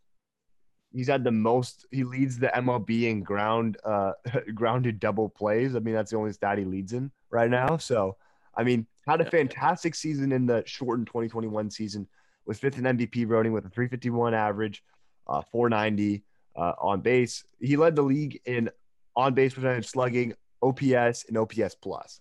he's 0.92 1.08
had 1.08 1.24
the 1.24 1.30
most. 1.30 1.86
He 1.90 2.04
leads 2.04 2.38
the 2.38 2.48
MLB 2.48 3.04
in 3.04 3.22
ground 3.22 3.78
uh, 3.84 4.12
grounded 4.54 5.00
double 5.00 5.28
plays. 5.28 5.74
I 5.74 5.80
mean, 5.80 5.94
that's 5.94 6.10
the 6.10 6.16
only 6.16 6.32
stat 6.32 6.58
he 6.58 6.64
leads 6.64 6.92
in 6.92 7.10
right 7.30 7.50
now. 7.50 7.76
So, 7.76 8.16
I 8.54 8.64
mean, 8.64 8.86
had 9.08 9.22
a 9.22 9.30
fantastic 9.30 9.94
season 9.94 10.32
in 10.32 10.44
the 10.44 10.62
shortened 10.66 11.06
2021 11.06 11.70
season. 11.70 12.06
Was 12.44 12.58
fifth 12.58 12.78
in 12.78 12.84
MVP 12.84 13.26
voting 13.26 13.52
with 13.52 13.64
a 13.64 13.70
351 13.70 14.34
average, 14.34 14.82
uh, 15.26 15.42
490 15.50 16.22
uh, 16.56 16.72
on 16.78 17.00
base. 17.00 17.44
He 17.60 17.76
led 17.76 17.96
the 17.96 18.02
league 18.02 18.40
in 18.44 18.70
on 19.16 19.34
base 19.34 19.54
percentage, 19.54 19.86
slugging, 19.86 20.34
OPS, 20.62 21.24
and 21.28 21.36
OPS 21.36 21.74
plus, 21.74 22.20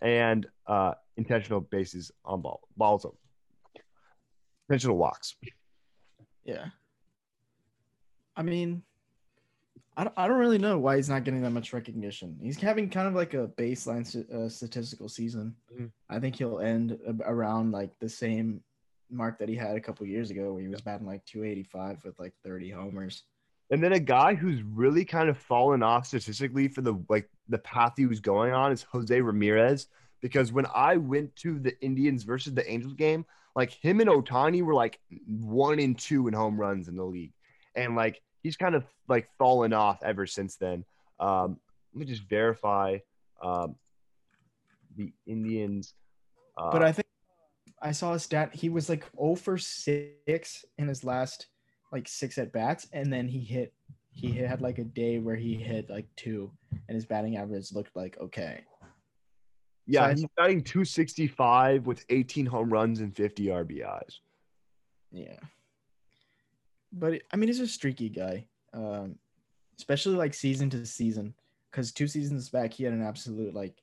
and 0.00 0.46
uh, 0.66 0.94
intentional 1.16 1.60
bases 1.60 2.10
on 2.24 2.40
ball 2.40 2.60
balls, 2.76 3.06
intentional 4.68 4.96
walks. 4.96 5.36
Yeah. 6.44 6.66
I 8.36 8.42
mean, 8.42 8.82
I 9.96 10.04
don't, 10.04 10.14
I 10.16 10.26
don't 10.26 10.38
really 10.38 10.58
know 10.58 10.78
why 10.78 10.96
he's 10.96 11.08
not 11.08 11.24
getting 11.24 11.42
that 11.42 11.50
much 11.50 11.72
recognition. 11.72 12.36
He's 12.42 12.60
having 12.60 12.90
kind 12.90 13.06
of 13.06 13.14
like 13.14 13.34
a 13.34 13.48
baseline 13.56 14.04
uh, 14.32 14.48
statistical 14.48 15.08
season. 15.08 15.54
Mm-hmm. 15.72 15.86
I 16.10 16.18
think 16.18 16.36
he'll 16.36 16.60
end 16.60 16.98
around 17.24 17.72
like 17.72 17.90
the 18.00 18.08
same 18.08 18.62
mark 19.10 19.38
that 19.38 19.48
he 19.48 19.54
had 19.54 19.76
a 19.76 19.80
couple 19.80 20.06
years 20.06 20.30
ago, 20.30 20.52
where 20.52 20.62
he 20.62 20.68
was 20.68 20.80
batting 20.80 21.06
like 21.06 21.24
285 21.26 22.04
with 22.04 22.18
like 22.18 22.32
30 22.44 22.70
homers. 22.70 23.22
And 23.70 23.82
then 23.82 23.92
a 23.92 24.00
guy 24.00 24.34
who's 24.34 24.62
really 24.62 25.04
kind 25.04 25.28
of 25.28 25.38
fallen 25.38 25.82
off 25.82 26.06
statistically 26.06 26.68
for 26.68 26.82
the 26.82 26.94
like 27.08 27.28
the 27.48 27.58
path 27.58 27.94
he 27.96 28.06
was 28.06 28.20
going 28.20 28.52
on 28.52 28.72
is 28.72 28.82
Jose 28.82 29.20
Ramirez. 29.20 29.86
Because 30.20 30.52
when 30.52 30.66
I 30.74 30.96
went 30.96 31.36
to 31.36 31.58
the 31.58 31.78
Indians 31.82 32.24
versus 32.24 32.54
the 32.54 32.68
Angels 32.70 32.94
game, 32.94 33.26
like 33.54 33.70
him 33.70 34.00
and 34.00 34.08
Ohtani 34.10 34.62
were 34.62 34.74
like 34.74 34.98
one 35.26 35.78
and 35.78 35.98
two 35.98 36.28
in 36.28 36.34
home 36.34 36.58
runs 36.58 36.88
in 36.88 36.96
the 36.96 37.04
league, 37.04 37.32
and 37.74 37.94
like 37.94 38.22
he's 38.44 38.56
kind 38.56 38.76
of 38.76 38.84
like 39.08 39.28
fallen 39.38 39.72
off 39.72 39.98
ever 40.04 40.26
since 40.26 40.54
then. 40.56 40.84
Um, 41.18 41.58
let 41.92 42.00
me 42.00 42.06
just 42.06 42.28
verify 42.28 42.98
um, 43.42 43.74
the 44.96 45.12
Indians. 45.26 45.94
Uh, 46.56 46.70
but 46.70 46.82
I 46.82 46.92
think 46.92 47.06
I 47.82 47.90
saw 47.90 48.12
a 48.12 48.18
stat. 48.18 48.54
He 48.54 48.68
was 48.68 48.88
like 48.88 49.04
0 49.18 49.34
for 49.34 49.58
six 49.58 50.64
in 50.78 50.86
his 50.86 51.02
last 51.02 51.46
like 51.90 52.06
six 52.06 52.38
at 52.38 52.52
bats, 52.52 52.86
and 52.92 53.12
then 53.12 53.26
he 53.26 53.40
hit. 53.40 53.72
He 54.10 54.30
had 54.32 54.60
like 54.60 54.78
a 54.78 54.84
day 54.84 55.18
where 55.18 55.34
he 55.34 55.54
hit 55.54 55.90
like 55.90 56.06
two, 56.14 56.52
and 56.88 56.94
his 56.94 57.04
batting 57.04 57.36
average 57.36 57.72
looked 57.72 57.96
like 57.96 58.16
okay. 58.20 58.62
Yeah, 59.86 60.08
so 60.08 60.14
he's 60.14 60.26
batting 60.36 60.62
265 60.62 61.86
with 61.86 62.06
18 62.08 62.46
home 62.46 62.72
runs 62.72 63.00
and 63.00 63.14
50 63.14 63.46
RBIs. 63.46 64.20
Yeah. 65.12 65.36
But 66.96 67.22
I 67.32 67.36
mean, 67.36 67.48
he's 67.48 67.60
a 67.60 67.66
streaky 67.66 68.08
guy, 68.08 68.46
um, 68.72 69.16
especially 69.76 70.14
like 70.14 70.32
season 70.32 70.70
to 70.70 70.86
season. 70.86 71.34
Because 71.70 71.90
two 71.90 72.06
seasons 72.06 72.48
back, 72.48 72.72
he 72.72 72.84
had 72.84 72.92
an 72.92 73.02
absolute 73.02 73.52
like 73.52 73.82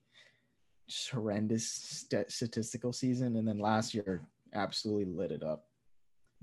horrendous 1.11 1.67
st- 1.67 2.31
statistical 2.31 2.93
season, 2.93 3.35
and 3.35 3.47
then 3.47 3.59
last 3.59 3.93
year 3.93 4.21
absolutely 4.53 5.05
lit 5.05 5.31
it 5.31 5.43
up. 5.43 5.65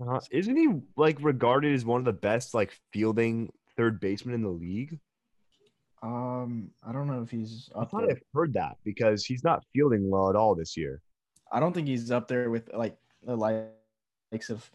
Uh, 0.07 0.21
isn't 0.31 0.57
he 0.57 0.69
like 0.97 1.17
regarded 1.21 1.75
as 1.75 1.85
one 1.85 2.01
of 2.01 2.05
the 2.05 2.13
best 2.13 2.55
like 2.55 2.77
fielding 2.93 3.51
third 3.77 3.99
baseman 3.99 4.35
in 4.35 4.43
the 4.43 4.49
league? 4.49 4.99
Um, 6.03 6.71
I 6.87 6.93
don't 6.93 7.09
know 7.09 7.23
if 7.23 7.31
he's 7.31 7.71
I 7.75 7.85
thought 7.85 8.03
there. 8.03 8.11
I've 8.11 8.23
heard 8.35 8.53
that 8.53 8.77
because 8.85 9.25
he's 9.25 9.43
not 9.43 9.65
fielding 9.73 10.09
well 10.09 10.29
at 10.31 10.37
all 10.37 10.55
this 10.55 10.77
year. 10.77 11.01
I 11.51 11.61
don't 11.61 11.73
think 11.73 11.89
he's 11.89 12.11
up 12.11 12.29
there 12.29 12.51
with 12.51 12.71
like 12.75 12.97
the 13.25 13.35
likes 13.35 14.51
of 14.51 14.71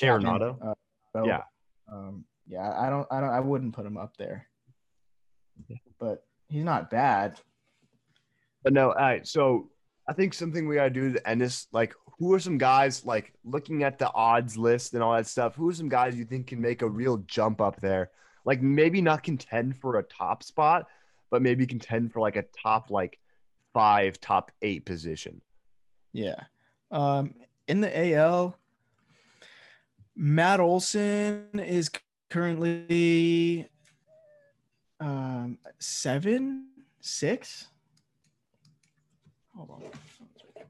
Arenado? 0.00 0.56
Uh, 0.60 0.74
Yeah. 1.22 1.42
Um, 1.90 2.24
yeah, 2.46 2.72
I 2.78 2.90
don't, 2.90 3.06
I 3.10 3.20
don't, 3.20 3.30
I 3.30 3.40
wouldn't 3.40 3.74
put 3.74 3.86
him 3.86 3.96
up 3.96 4.16
there. 4.16 4.46
But 6.00 6.24
he's 6.48 6.64
not 6.64 6.90
bad. 6.90 7.40
But 8.62 8.72
no, 8.72 8.88
all 8.88 8.94
right. 8.94 9.26
So 9.26 9.70
I 10.08 10.12
think 10.12 10.34
something 10.34 10.66
we 10.66 10.76
gotta 10.76 10.90
do 10.90 11.12
to 11.12 11.28
end 11.28 11.40
this, 11.40 11.66
like, 11.72 11.94
who 12.18 12.32
are 12.32 12.40
some 12.40 12.58
guys 12.58 13.04
like 13.04 13.32
looking 13.44 13.82
at 13.82 13.98
the 13.98 14.10
odds 14.12 14.56
list 14.56 14.94
and 14.94 15.02
all 15.02 15.14
that 15.14 15.26
stuff? 15.26 15.54
Who 15.56 15.68
are 15.68 15.74
some 15.74 15.88
guys 15.88 16.16
you 16.16 16.24
think 16.24 16.48
can 16.48 16.60
make 16.60 16.82
a 16.82 16.88
real 16.88 17.18
jump 17.18 17.60
up 17.60 17.80
there? 17.80 18.10
Like 18.44 18.62
maybe 18.62 19.00
not 19.00 19.22
contend 19.22 19.76
for 19.76 19.98
a 19.98 20.02
top 20.02 20.42
spot, 20.42 20.86
but 21.30 21.42
maybe 21.42 21.66
contend 21.66 22.12
for 22.12 22.20
like 22.20 22.36
a 22.36 22.44
top 22.62 22.90
like 22.90 23.18
five, 23.72 24.20
top 24.20 24.52
eight 24.62 24.86
position. 24.86 25.40
Yeah. 26.12 26.40
Um, 26.90 27.34
in 27.66 27.80
the 27.80 28.14
AL, 28.14 28.56
Matt 30.16 30.60
Olson 30.60 31.48
is 31.54 31.90
currently 32.30 33.68
um 35.00 35.58
seven, 35.78 36.68
six. 37.00 37.68
Hold 39.56 39.70
on. 39.70 39.82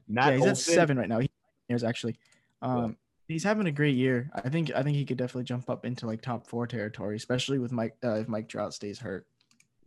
Matt 0.07 0.33
yeah, 0.33 0.37
he's 0.37 0.45
at 0.45 0.57
seven 0.57 0.97
right 0.97 1.09
now. 1.09 1.19
He 1.19 1.29
is 1.69 1.83
actually. 1.83 2.15
Um, 2.61 2.97
he's 3.27 3.43
having 3.43 3.67
a 3.67 3.71
great 3.71 3.95
year. 3.95 4.29
I 4.33 4.49
think 4.49 4.71
I 4.75 4.83
think 4.83 4.97
he 4.97 5.05
could 5.05 5.17
definitely 5.17 5.45
jump 5.45 5.69
up 5.69 5.85
into 5.85 6.05
like 6.05 6.21
top 6.21 6.47
four 6.47 6.67
territory, 6.67 7.15
especially 7.15 7.59
with 7.59 7.71
Mike 7.71 7.95
uh, 8.03 8.15
if 8.15 8.27
Mike 8.27 8.47
Trout 8.47 8.73
stays 8.73 8.99
hurt. 8.99 9.25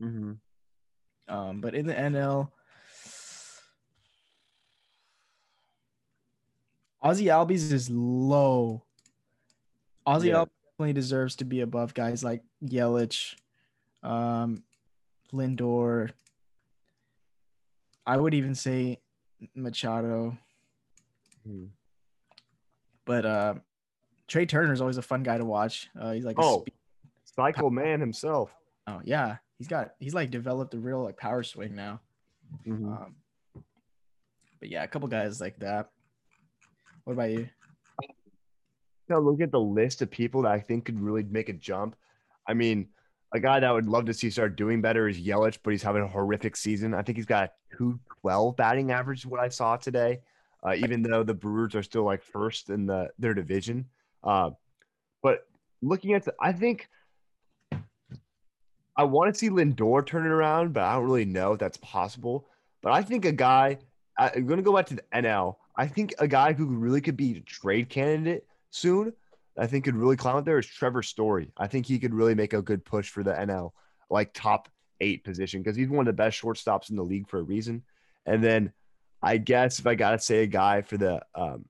Mhm. 0.00 0.38
Um, 1.28 1.60
but 1.60 1.74
in 1.74 1.86
the 1.86 1.94
NL, 1.94 2.50
Ozzie 7.02 7.26
Albies 7.26 7.70
is 7.70 7.90
low. 7.90 8.84
Ozzie 10.08 10.28
Yeah. 10.28 10.44
Definitely 10.78 10.92
deserves 10.94 11.36
to 11.36 11.44
be 11.44 11.60
above 11.60 11.92
guys 11.92 12.22
like 12.24 12.42
Yelich, 12.64 13.34
um, 14.02 14.62
Lindor. 15.32 16.10
I 18.06 18.16
would 18.16 18.32
even 18.32 18.54
say 18.54 19.00
Machado, 19.54 20.38
Mhm. 21.46 21.70
but 23.04 23.26
uh, 23.26 23.54
Trea 24.28 24.46
Turner 24.46 24.72
is 24.72 24.80
always 24.80 24.96
a 24.98 25.02
fun 25.02 25.22
guy 25.24 25.36
to 25.36 25.44
watch. 25.44 25.90
Uh, 25.98 26.12
he's 26.12 26.24
like, 26.24 26.38
a 26.38 26.42
Oh. 26.42 26.60
speed- 26.60 26.74
Cycle 27.24 27.70
man 27.70 28.00
himself. 28.00 28.54
oh 28.86 29.00
yeah, 29.04 29.36
he's 29.58 29.68
got 29.68 29.94
he's 30.00 30.14
like 30.14 30.30
developed 30.30 30.74
a 30.74 30.78
real 30.78 31.02
like 31.02 31.16
power 31.16 31.42
swing 31.42 31.74
now. 31.74 32.00
Mhm. 32.66 32.86
Um, 33.04 33.16
but 34.58 34.68
yeah, 34.70 34.82
a 34.84 34.88
couple 34.88 35.06
guys 35.08 35.40
like 35.40 35.58
that. 35.58 35.90
What 37.04 37.12
about 37.12 37.30
you? 37.30 37.48
Now 39.08 39.18
look 39.18 39.40
at 39.40 39.50
the 39.50 39.60
list 39.60 40.02
of 40.02 40.10
people 40.10 40.42
that 40.42 40.52
I 40.52 40.60
think 40.60 40.84
could 40.84 41.00
really 41.00 41.22
make 41.22 41.48
a 41.48 41.54
jump. 41.54 41.96
I 42.46 42.54
mean, 42.54 42.88
a 43.32 43.40
guy 43.40 43.60
that 43.60 43.68
I 43.68 43.72
would 43.72 43.86
love 43.86 44.06
to 44.06 44.14
see 44.14 44.30
start 44.30 44.56
doing 44.56 44.80
better 44.80 45.08
is 45.08 45.18
Yelich, 45.18 45.58
but 45.62 45.70
he's 45.70 45.82
having 45.82 46.02
a 46.02 46.08
horrific 46.08 46.56
season. 46.56 46.94
I 46.94 47.02
think 47.02 47.16
he's 47.16 47.26
got 47.26 47.44
a 47.72 47.76
212 47.76 48.56
batting 48.56 48.90
average, 48.90 49.26
what 49.26 49.40
I 49.40 49.48
saw 49.48 49.76
today, 49.76 50.20
uh, 50.64 50.74
even 50.74 51.02
though 51.02 51.22
the 51.22 51.34
Brewers 51.34 51.74
are 51.74 51.82
still 51.82 52.04
like 52.04 52.22
first 52.22 52.70
in 52.70 52.86
the 52.86 53.10
their 53.18 53.34
division. 53.34 53.86
Uh, 54.24 54.50
but 55.22 55.46
looking 55.82 56.14
at 56.14 56.24
the, 56.24 56.34
I 56.40 56.52
think 56.52 56.88
I 58.96 59.04
want 59.04 59.32
to 59.32 59.38
see 59.38 59.48
Lindor 59.48 60.04
turn 60.04 60.26
it 60.26 60.30
around, 60.30 60.72
but 60.72 60.82
I 60.82 60.94
don't 60.94 61.04
really 61.04 61.24
know 61.24 61.52
if 61.52 61.58
that's 61.58 61.76
possible. 61.78 62.46
But 62.82 62.92
I 62.92 63.02
think 63.02 63.24
a 63.24 63.32
guy, 63.32 63.78
I- 64.18 64.32
I'm 64.34 64.46
going 64.46 64.56
to 64.56 64.62
go 64.62 64.74
back 64.74 64.86
to 64.86 64.96
the 64.96 65.04
NL. 65.14 65.56
I 65.76 65.86
think 65.86 66.14
a 66.18 66.26
guy 66.26 66.52
who 66.52 66.66
really 66.66 67.00
could 67.00 67.16
be 67.16 67.36
a 67.36 67.40
trade 67.40 67.88
candidate 67.88 68.47
soon, 68.70 69.12
I 69.58 69.66
think 69.66 69.84
could 69.84 69.96
really 69.96 70.16
climb 70.16 70.36
up 70.36 70.44
there 70.44 70.58
is 70.58 70.66
Trevor 70.66 71.02
Story. 71.02 71.50
I 71.56 71.66
think 71.66 71.86
he 71.86 71.98
could 71.98 72.14
really 72.14 72.34
make 72.34 72.52
a 72.52 72.62
good 72.62 72.84
push 72.84 73.10
for 73.10 73.22
the 73.22 73.32
NL, 73.32 73.72
like 74.08 74.32
top 74.32 74.68
eight 75.00 75.24
position, 75.24 75.62
because 75.62 75.76
he's 75.76 75.88
one 75.88 76.00
of 76.00 76.06
the 76.06 76.12
best 76.12 76.40
shortstops 76.40 76.90
in 76.90 76.96
the 76.96 77.02
league 77.02 77.28
for 77.28 77.38
a 77.38 77.42
reason. 77.42 77.82
And 78.24 78.42
then 78.42 78.72
I 79.22 79.38
guess 79.38 79.78
if 79.78 79.86
I 79.86 79.94
got 79.94 80.12
to 80.12 80.18
say 80.18 80.42
a 80.42 80.46
guy 80.46 80.82
for 80.82 80.96
the, 80.96 81.20
um, 81.34 81.64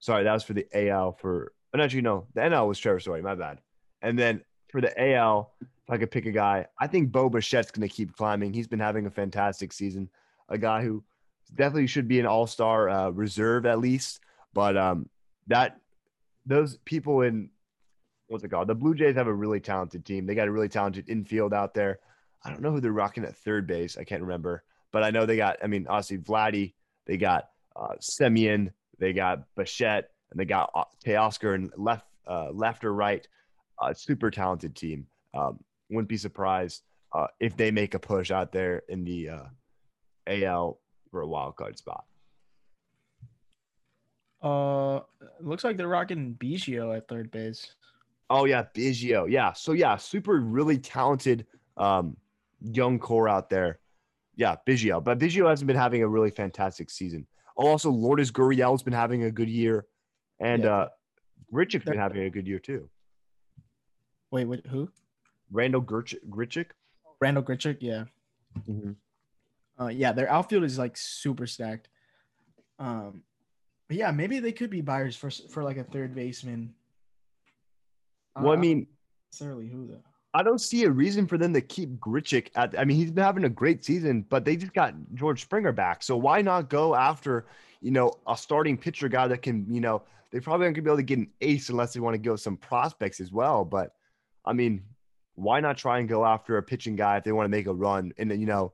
sorry, 0.00 0.24
that 0.24 0.32
was 0.32 0.42
for 0.42 0.54
the 0.54 0.66
AL 0.74 1.12
for, 1.12 1.52
oh, 1.72 1.78
no, 1.78 1.84
actually, 1.84 2.02
no, 2.02 2.26
the 2.34 2.40
NL 2.40 2.68
was 2.68 2.78
Trevor 2.78 3.00
Story, 3.00 3.22
my 3.22 3.34
bad. 3.34 3.58
And 4.00 4.18
then 4.18 4.42
for 4.68 4.80
the 4.80 5.14
AL, 5.14 5.52
if 5.60 5.90
I 5.90 5.98
could 5.98 6.10
pick 6.10 6.26
a 6.26 6.32
guy, 6.32 6.66
I 6.80 6.86
think 6.88 7.12
Bo 7.12 7.30
Bichette's 7.30 7.70
to 7.70 7.88
keep 7.88 8.16
climbing. 8.16 8.52
He's 8.52 8.68
been 8.68 8.80
having 8.80 9.06
a 9.06 9.10
fantastic 9.10 9.72
season. 9.72 10.08
A 10.48 10.58
guy 10.58 10.82
who 10.82 11.04
definitely 11.54 11.86
should 11.86 12.08
be 12.08 12.18
an 12.18 12.26
All 12.26 12.46
Star 12.46 12.88
uh, 12.88 13.10
reserve 13.10 13.66
at 13.66 13.78
least. 13.78 14.20
But 14.54 14.76
um, 14.76 15.08
that 15.46 15.81
those 16.46 16.78
people 16.78 17.22
in 17.22 17.50
what's 18.28 18.44
it 18.44 18.48
called? 18.48 18.68
The 18.68 18.74
Blue 18.74 18.94
Jays 18.94 19.14
have 19.16 19.26
a 19.26 19.34
really 19.34 19.60
talented 19.60 20.04
team. 20.04 20.26
They 20.26 20.34
got 20.34 20.48
a 20.48 20.52
really 20.52 20.68
talented 20.68 21.08
infield 21.08 21.52
out 21.52 21.74
there. 21.74 22.00
I 22.44 22.50
don't 22.50 22.62
know 22.62 22.72
who 22.72 22.80
they're 22.80 22.92
rocking 22.92 23.24
at 23.24 23.36
third 23.36 23.66
base. 23.66 23.98
I 23.98 24.04
can't 24.04 24.22
remember, 24.22 24.64
but 24.90 25.04
I 25.04 25.10
know 25.10 25.26
they 25.26 25.36
got. 25.36 25.58
I 25.62 25.66
mean, 25.66 25.86
obviously 25.88 26.18
Vladdy. 26.18 26.74
They 27.06 27.16
got 27.16 27.48
uh, 27.76 27.94
Semien. 28.00 28.72
They 28.98 29.12
got 29.12 29.44
Bichette, 29.56 30.10
and 30.30 30.40
they 30.40 30.44
got 30.44 30.70
uh, 30.74 30.84
Teoscar 31.04 31.54
and 31.54 31.70
left, 31.76 32.06
uh, 32.26 32.50
left 32.52 32.84
or 32.84 32.94
right. 32.94 33.26
Uh, 33.80 33.92
super 33.92 34.30
talented 34.30 34.74
team. 34.74 35.06
Um, 35.34 35.60
wouldn't 35.90 36.08
be 36.08 36.16
surprised 36.16 36.82
uh, 37.12 37.26
if 37.40 37.56
they 37.56 37.70
make 37.70 37.94
a 37.94 37.98
push 37.98 38.30
out 38.30 38.52
there 38.52 38.82
in 38.88 39.04
the 39.04 39.28
uh, 39.28 39.44
AL 40.26 40.78
for 41.10 41.20
a 41.20 41.26
wild 41.26 41.56
card 41.56 41.78
spot. 41.78 42.04
Uh, 44.42 45.00
looks 45.40 45.62
like 45.64 45.76
they're 45.76 45.88
rocking 45.88 46.34
Biggio 46.38 46.96
at 46.96 47.06
third 47.08 47.30
base. 47.30 47.74
Oh 48.30 48.44
yeah, 48.44 48.64
Biggio. 48.74 49.30
Yeah. 49.30 49.52
So 49.52 49.72
yeah, 49.72 49.96
super 49.96 50.40
really 50.40 50.78
talented 50.78 51.46
um 51.76 52.16
young 52.60 52.98
core 52.98 53.28
out 53.28 53.48
there. 53.50 53.78
Yeah, 54.36 54.56
Biggio. 54.66 55.02
But 55.02 55.18
Biggio 55.18 55.48
hasn't 55.48 55.66
been 55.66 55.76
having 55.76 56.02
a 56.02 56.08
really 56.08 56.30
fantastic 56.30 56.90
season. 56.90 57.26
Oh, 57.56 57.66
also 57.68 57.90
Lourdes 57.90 58.32
Gurriel's 58.32 58.82
been 58.82 58.92
having 58.94 59.24
a 59.24 59.30
good 59.30 59.48
year. 59.48 59.86
And 60.40 60.64
Yeah. 60.64 60.70
uh 60.76 60.88
Grichuk's 61.52 61.84
been 61.84 61.98
having 61.98 62.22
a 62.22 62.30
good 62.30 62.46
year 62.48 62.58
too. 62.58 62.88
Wait, 64.30 64.46
what, 64.46 64.66
who? 64.66 64.88
Randall. 65.50 65.82
Grichuk? 65.82 66.70
Randall 67.20 67.42
Grichuk. 67.42 67.76
Yeah. 67.80 68.04
Uh, 69.78 69.88
yeah, 69.88 70.12
their 70.12 70.30
outfield 70.30 70.64
is 70.64 70.78
like 70.78 70.96
super 70.96 71.46
stacked. 71.46 71.88
Um, 72.78 73.22
but 73.88 73.96
yeah, 73.96 74.10
maybe 74.10 74.38
they 74.40 74.52
could 74.52 74.70
be 74.70 74.80
buyers 74.80 75.16
for 75.16 75.30
for 75.30 75.62
like 75.62 75.76
a 75.76 75.84
third 75.84 76.14
baseman. 76.14 76.74
Well, 78.36 78.52
I 78.52 78.56
Uh, 78.56 78.60
mean, 78.60 78.86
necessarily 79.30 79.68
who 79.68 79.86
though? 79.86 80.02
I 80.34 80.42
don't 80.42 80.60
see 80.60 80.84
a 80.84 80.90
reason 80.90 81.26
for 81.26 81.36
them 81.36 81.52
to 81.52 81.60
keep 81.60 81.90
Grichuk 82.00 82.48
at. 82.54 82.78
I 82.78 82.84
mean, 82.84 82.96
he's 82.96 83.10
been 83.10 83.24
having 83.24 83.44
a 83.44 83.50
great 83.50 83.84
season, 83.84 84.24
but 84.30 84.46
they 84.46 84.56
just 84.56 84.72
got 84.72 84.94
George 85.14 85.42
Springer 85.42 85.72
back. 85.72 86.02
So 86.02 86.16
why 86.16 86.40
not 86.40 86.70
go 86.70 86.94
after, 86.94 87.44
you 87.82 87.90
know, 87.90 88.12
a 88.26 88.34
starting 88.34 88.78
pitcher 88.78 89.08
guy 89.08 89.28
that 89.28 89.42
can, 89.42 89.66
you 89.68 89.80
know, 89.82 90.02
they 90.30 90.40
probably 90.40 90.64
aren't 90.64 90.76
gonna 90.76 90.84
be 90.84 90.90
able 90.90 90.96
to 90.96 91.02
get 91.02 91.18
an 91.18 91.30
ace 91.42 91.68
unless 91.68 91.92
they 91.92 92.00
want 92.00 92.14
to 92.14 92.18
go 92.18 92.36
some 92.36 92.56
prospects 92.56 93.20
as 93.20 93.30
well. 93.30 93.64
But 93.66 93.94
I 94.46 94.54
mean, 94.54 94.82
why 95.34 95.60
not 95.60 95.76
try 95.76 95.98
and 95.98 96.08
go 96.08 96.24
after 96.24 96.56
a 96.56 96.62
pitching 96.62 96.96
guy 96.96 97.18
if 97.18 97.24
they 97.24 97.32
want 97.32 97.44
to 97.44 97.50
make 97.50 97.66
a 97.66 97.74
run 97.74 98.14
in, 98.16 98.30
you 98.30 98.46
know, 98.46 98.72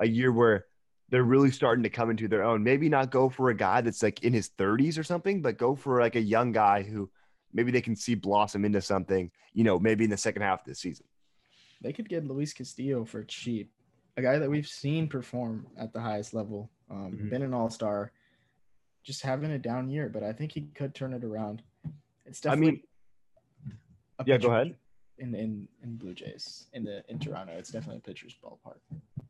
a 0.00 0.08
year 0.08 0.32
where 0.32 0.66
they're 1.08 1.22
really 1.22 1.50
starting 1.50 1.82
to 1.84 1.90
come 1.90 2.10
into 2.10 2.28
their 2.28 2.42
own? 2.42 2.62
Maybe 2.62 2.88
not 2.88 3.10
go 3.10 3.28
for 3.28 3.50
a 3.50 3.56
guy 3.56 3.80
that's 3.80 4.02
like 4.02 4.22
in 4.24 4.32
his 4.32 4.50
30s 4.50 4.98
or 4.98 5.04
something, 5.04 5.42
but 5.42 5.58
go 5.58 5.74
for 5.74 6.00
like 6.00 6.16
a 6.16 6.20
young 6.20 6.52
guy 6.52 6.82
who 6.82 7.10
maybe 7.52 7.70
they 7.70 7.80
can 7.80 7.96
see 7.96 8.14
blossom 8.14 8.64
into 8.64 8.80
something, 8.80 9.30
you 9.52 9.64
know, 9.64 9.78
maybe 9.78 10.04
in 10.04 10.10
the 10.10 10.16
second 10.16 10.42
half 10.42 10.60
of 10.60 10.66
the 10.66 10.74
season. 10.74 11.06
They 11.80 11.92
could 11.92 12.08
get 12.08 12.26
Luis 12.26 12.52
Castillo 12.52 13.04
for 13.04 13.22
cheap, 13.24 13.70
a 14.16 14.22
guy 14.22 14.38
that 14.38 14.50
we've 14.50 14.66
seen 14.66 15.08
perform 15.08 15.66
at 15.76 15.92
the 15.92 16.00
highest 16.00 16.34
level. 16.34 16.70
Um, 16.90 17.12
Mhm. 17.18 17.30
Been 17.30 17.42
an 17.42 17.54
all 17.54 17.70
star, 17.70 18.12
just 19.02 19.22
having 19.22 19.50
a 19.52 19.58
down 19.58 19.88
year, 19.88 20.08
but 20.08 20.22
I 20.22 20.32
think 20.32 20.52
he 20.52 20.62
could 20.74 20.94
turn 20.94 21.12
it 21.12 21.22
around. 21.24 21.62
It's 22.24 22.40
definitely. 22.40 22.68
I 22.68 22.70
mean, 22.72 22.82
yeah, 24.26 24.38
go 24.38 24.48
ahead. 24.50 24.76
In 25.18 25.34
in 25.34 25.68
in 25.82 25.96
Blue 25.96 26.12
Jays 26.14 26.66
in 26.72 26.84
the 26.84 27.04
in 27.08 27.18
Toronto, 27.18 27.52
it's 27.52 27.70
definitely 27.70 27.98
a 27.98 28.00
pitcher's 28.00 28.34
ballpark. 28.42 28.80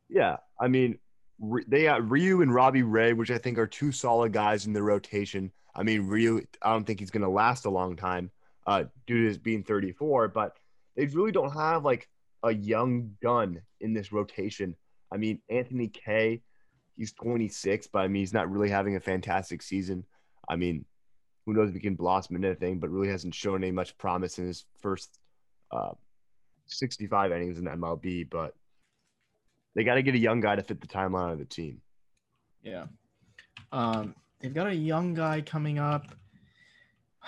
Yeah, 0.09 0.37
I 0.59 0.67
mean, 0.67 0.99
they 1.39 1.83
got 1.83 2.09
Ryu 2.09 2.41
and 2.41 2.53
Robbie 2.53 2.83
Ray, 2.83 3.13
which 3.13 3.31
I 3.31 3.37
think 3.37 3.57
are 3.57 3.67
two 3.67 3.91
solid 3.91 4.33
guys 4.33 4.65
in 4.65 4.73
the 4.73 4.81
rotation. 4.81 5.51
I 5.75 5.83
mean, 5.83 6.07
Ryu, 6.07 6.41
I 6.61 6.71
don't 6.71 6.85
think 6.85 6.99
he's 6.99 7.11
going 7.11 7.23
to 7.23 7.29
last 7.29 7.65
a 7.65 7.69
long 7.69 7.95
time 7.95 8.31
uh, 8.65 8.85
due 9.05 9.21
to 9.21 9.27
his 9.27 9.37
being 9.37 9.63
34, 9.63 10.29
but 10.29 10.57
they 10.95 11.05
really 11.05 11.31
don't 11.31 11.53
have 11.53 11.85
like 11.85 12.09
a 12.43 12.53
young 12.53 13.15
gun 13.21 13.61
in 13.79 13.93
this 13.93 14.11
rotation. 14.11 14.75
I 15.11 15.17
mean, 15.17 15.39
Anthony 15.49 15.87
Kay, 15.87 16.41
he's 16.95 17.13
26, 17.13 17.87
but 17.87 17.99
I 17.99 18.07
mean, 18.07 18.21
he's 18.21 18.33
not 18.33 18.49
really 18.49 18.69
having 18.69 18.95
a 18.95 18.99
fantastic 18.99 19.61
season. 19.61 20.05
I 20.49 20.55
mean, 20.55 20.85
who 21.45 21.53
knows 21.53 21.69
if 21.69 21.75
he 21.75 21.81
can 21.81 21.95
blossom 21.95 22.35
into 22.35 22.49
anything, 22.49 22.79
but 22.79 22.89
really 22.89 23.09
hasn't 23.09 23.35
shown 23.35 23.63
any 23.63 23.71
much 23.71 23.97
promise 23.97 24.39
in 24.39 24.47
his 24.47 24.65
first 24.81 25.19
uh, 25.71 25.91
65 26.65 27.31
innings 27.31 27.57
in 27.57 27.65
MLB. 27.65 28.29
But 28.29 28.53
they 29.77 29.83
got 29.83 29.93
to 29.93 30.01
get 30.01 30.15
a 30.15 30.17
young 30.17 30.39
guy 30.39 30.55
to 30.55 30.63
fit 30.63 30.81
the 30.81 30.87
timeline 30.87 31.31
of 31.31 31.37
the 31.37 31.45
team. 31.45 31.79
Yeah. 32.63 32.87
Um, 33.71 34.15
they've 34.39 34.53
got 34.53 34.65
a 34.65 34.75
young 34.75 35.13
guy 35.13 35.41
coming 35.41 35.77
up. 35.77 36.15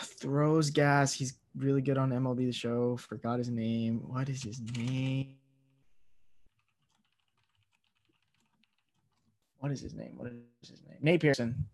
Throws 0.02 0.72
gas. 0.72 1.14
He's 1.14 1.36
really 1.56 1.84
good 1.84 2.00
on 2.00 2.10
MLB 2.10 2.38
the 2.48 2.52
show. 2.52 2.98
Forgot 2.98 3.38
his 3.38 3.50
name. 3.50 4.02
What 4.08 4.30
is 4.30 4.42
his 4.42 4.60
name? 4.76 5.36
What 9.60 9.72
is 9.72 9.82
his 9.82 9.94
name? 9.94 10.14
What 10.16 10.32
is 10.64 10.70
his 10.70 10.82
name? 10.88 10.98
Nate 11.02 11.22
Pearson. 11.22 11.68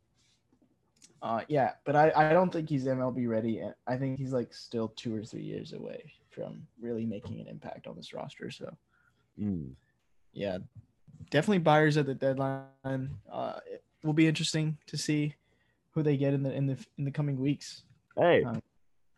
Uh, 1.22 1.42
yeah, 1.48 1.72
but 1.86 1.96
I, 1.96 2.12
I 2.14 2.34
don't 2.34 2.52
think 2.52 2.68
he's 2.68 2.84
MLB 2.84 3.30
ready. 3.30 3.62
I 3.88 3.96
think 3.96 4.20
he's 4.20 4.34
like 4.34 4.54
still 4.54 4.90
two 4.90 5.16
or 5.16 5.24
three 5.24 5.44
years 5.44 5.72
away 5.72 6.12
from 6.32 6.68
really 6.82 7.06
making 7.06 7.40
an 7.40 7.48
impact 7.48 7.88
on 7.88 7.96
this 7.96 8.14
roster. 8.14 8.52
So, 8.52 8.76
Mm. 9.40 9.74
Yeah, 10.36 10.58
definitely 11.32 11.60
buyers 11.60 11.95
at 11.98 12.06
the 12.06 12.13
deadline. 12.13 12.67
Uh, 13.32 13.60
it 13.65 13.84
will 14.04 14.13
be 14.13 14.28
interesting 14.28 14.78
to 14.88 14.98
see 14.98 15.34
who 15.91 16.04
they 16.04 16.17
get 16.17 16.34
in 16.34 16.43
the 16.43 16.54
in 16.54 16.67
the 16.67 16.78
in 16.98 17.06
the 17.06 17.12
coming 17.12 17.39
weeks. 17.39 17.84
Hey, 18.17 18.43
Um, 18.43 18.62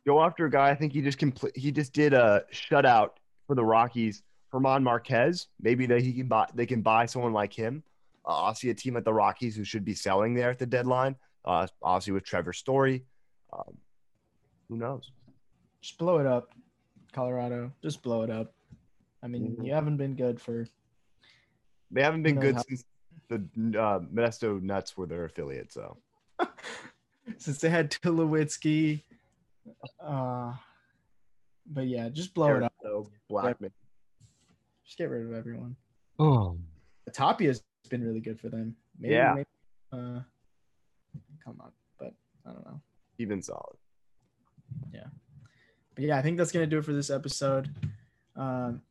go 0.06 0.24
after 0.24 0.46
a 0.46 0.50
guy. 0.50 0.70
I 0.70 0.76
think 0.76 0.94
he 0.94 1.02
just 1.02 1.18
complete. 1.18 1.58
He 1.58 1.72
just 1.72 1.92
did 1.92 2.14
a 2.14 2.44
shutout 2.54 3.10
for 3.48 3.56
the 3.56 3.66
Rockies. 3.66 4.22
German 4.52 4.84
Marquez. 4.84 5.48
Maybe 5.60 5.86
they 5.88 6.02
he 6.02 6.14
can 6.14 6.28
buy. 6.28 6.48
They 6.54 6.68
can 6.68 6.82
buy 6.82 7.08
someone 7.08 7.34
like 7.34 7.52
him. 7.52 7.84
Uh, 8.24 8.30
obviously, 8.30 8.70
a 8.70 8.74
team 8.76 8.96
at 8.96 9.04
the 9.04 9.14
Rockies 9.14 9.56
who 9.56 9.64
should 9.64 9.84
be 9.84 9.94
selling 9.96 10.36
there 10.36 10.52
at 10.52 10.60
the 10.60 10.66
deadline. 10.68 11.16
Uh, 11.44 11.66
obviously, 11.82 12.14
with 12.14 12.24
Trevor 12.24 12.54
Story. 12.54 13.04
Um, 13.52 13.76
who 14.70 14.78
knows? 14.78 15.12
Just 15.82 15.98
blow 15.98 16.20
it 16.20 16.28
up, 16.28 16.54
Colorado. 17.12 17.72
Just 17.82 18.04
blow 18.04 18.22
it 18.22 18.30
up. 18.30 18.54
I 19.24 19.28
mean, 19.28 19.56
Mhm. 19.56 19.66
you 19.66 19.74
haven't 19.74 19.98
been 19.98 20.16
good 20.16 20.40
for 20.40 20.68
They 21.92 22.04
haven't 22.04 22.24
been 22.24 22.40
good 22.40 22.60
since 22.68 22.84
the 23.30 23.36
uh, 23.80 24.00
Modesto 24.00 24.62
Nuts 24.62 24.98
were 24.98 25.06
their 25.06 25.26
affiliate. 25.26 25.72
So 25.72 25.98
since 27.38 27.60
they 27.60 27.70
had 27.70 27.92
Tulowitzki. 27.92 29.04
Uh, 30.00 30.54
but 31.66 31.88
yeah, 31.88 32.10
just 32.10 32.34
blow 32.34 32.56
it 32.56 32.64
up. 32.64 32.74
So 32.82 33.10
Blackmon. 33.30 33.72
Just 34.86 34.98
get 34.98 35.10
rid 35.10 35.26
of 35.26 35.34
everyone. 35.34 35.76
Oh, 36.20 36.58
Tapia's 37.12 37.62
been 37.90 38.04
really 38.04 38.22
good 38.22 38.40
for 38.40 38.50
them. 38.50 38.76
Maybe, 39.00 39.14
Yeah. 39.14 39.34
maybe, 39.36 39.48
uh, 39.92 40.22
come 41.44 41.60
on, 41.62 41.72
but 42.00 42.14
I 42.46 42.52
don't 42.54 42.66
know. 42.66 42.82
even 43.18 43.42
solid. 43.42 43.78
Yeah. 44.94 45.08
But 45.96 46.06
yeah, 46.06 46.18
I 46.18 46.22
think 46.22 46.38
that's 46.38 46.52
gonna 46.52 46.68
do 46.68 46.78
it 46.80 46.86
for 46.86 46.94
this 46.94 47.10
episode. 47.10 47.70
Um, 48.36 48.82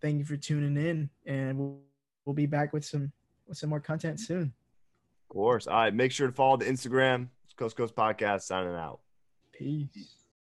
thank 0.00 0.18
you 0.18 0.24
for 0.24 0.36
tuning 0.36 0.76
in, 0.76 1.10
and 1.26 1.58
we'll, 1.58 1.80
we'll 2.24 2.34
be 2.34 2.46
back 2.46 2.72
with 2.72 2.84
some 2.84 3.12
with 3.46 3.58
some 3.58 3.70
more 3.70 3.80
content 3.80 4.20
soon. 4.20 4.52
Of 5.28 5.34
course. 5.34 5.66
All 5.66 5.74
right. 5.74 5.94
Make 5.94 6.12
sure 6.12 6.26
to 6.26 6.32
follow 6.32 6.56
the 6.56 6.66
Instagram. 6.66 7.28
Coast 7.56 7.76
Coast 7.76 7.94
Podcast 7.94 8.42
signing 8.42 8.74
out. 8.74 9.00
Peace. 9.52 10.19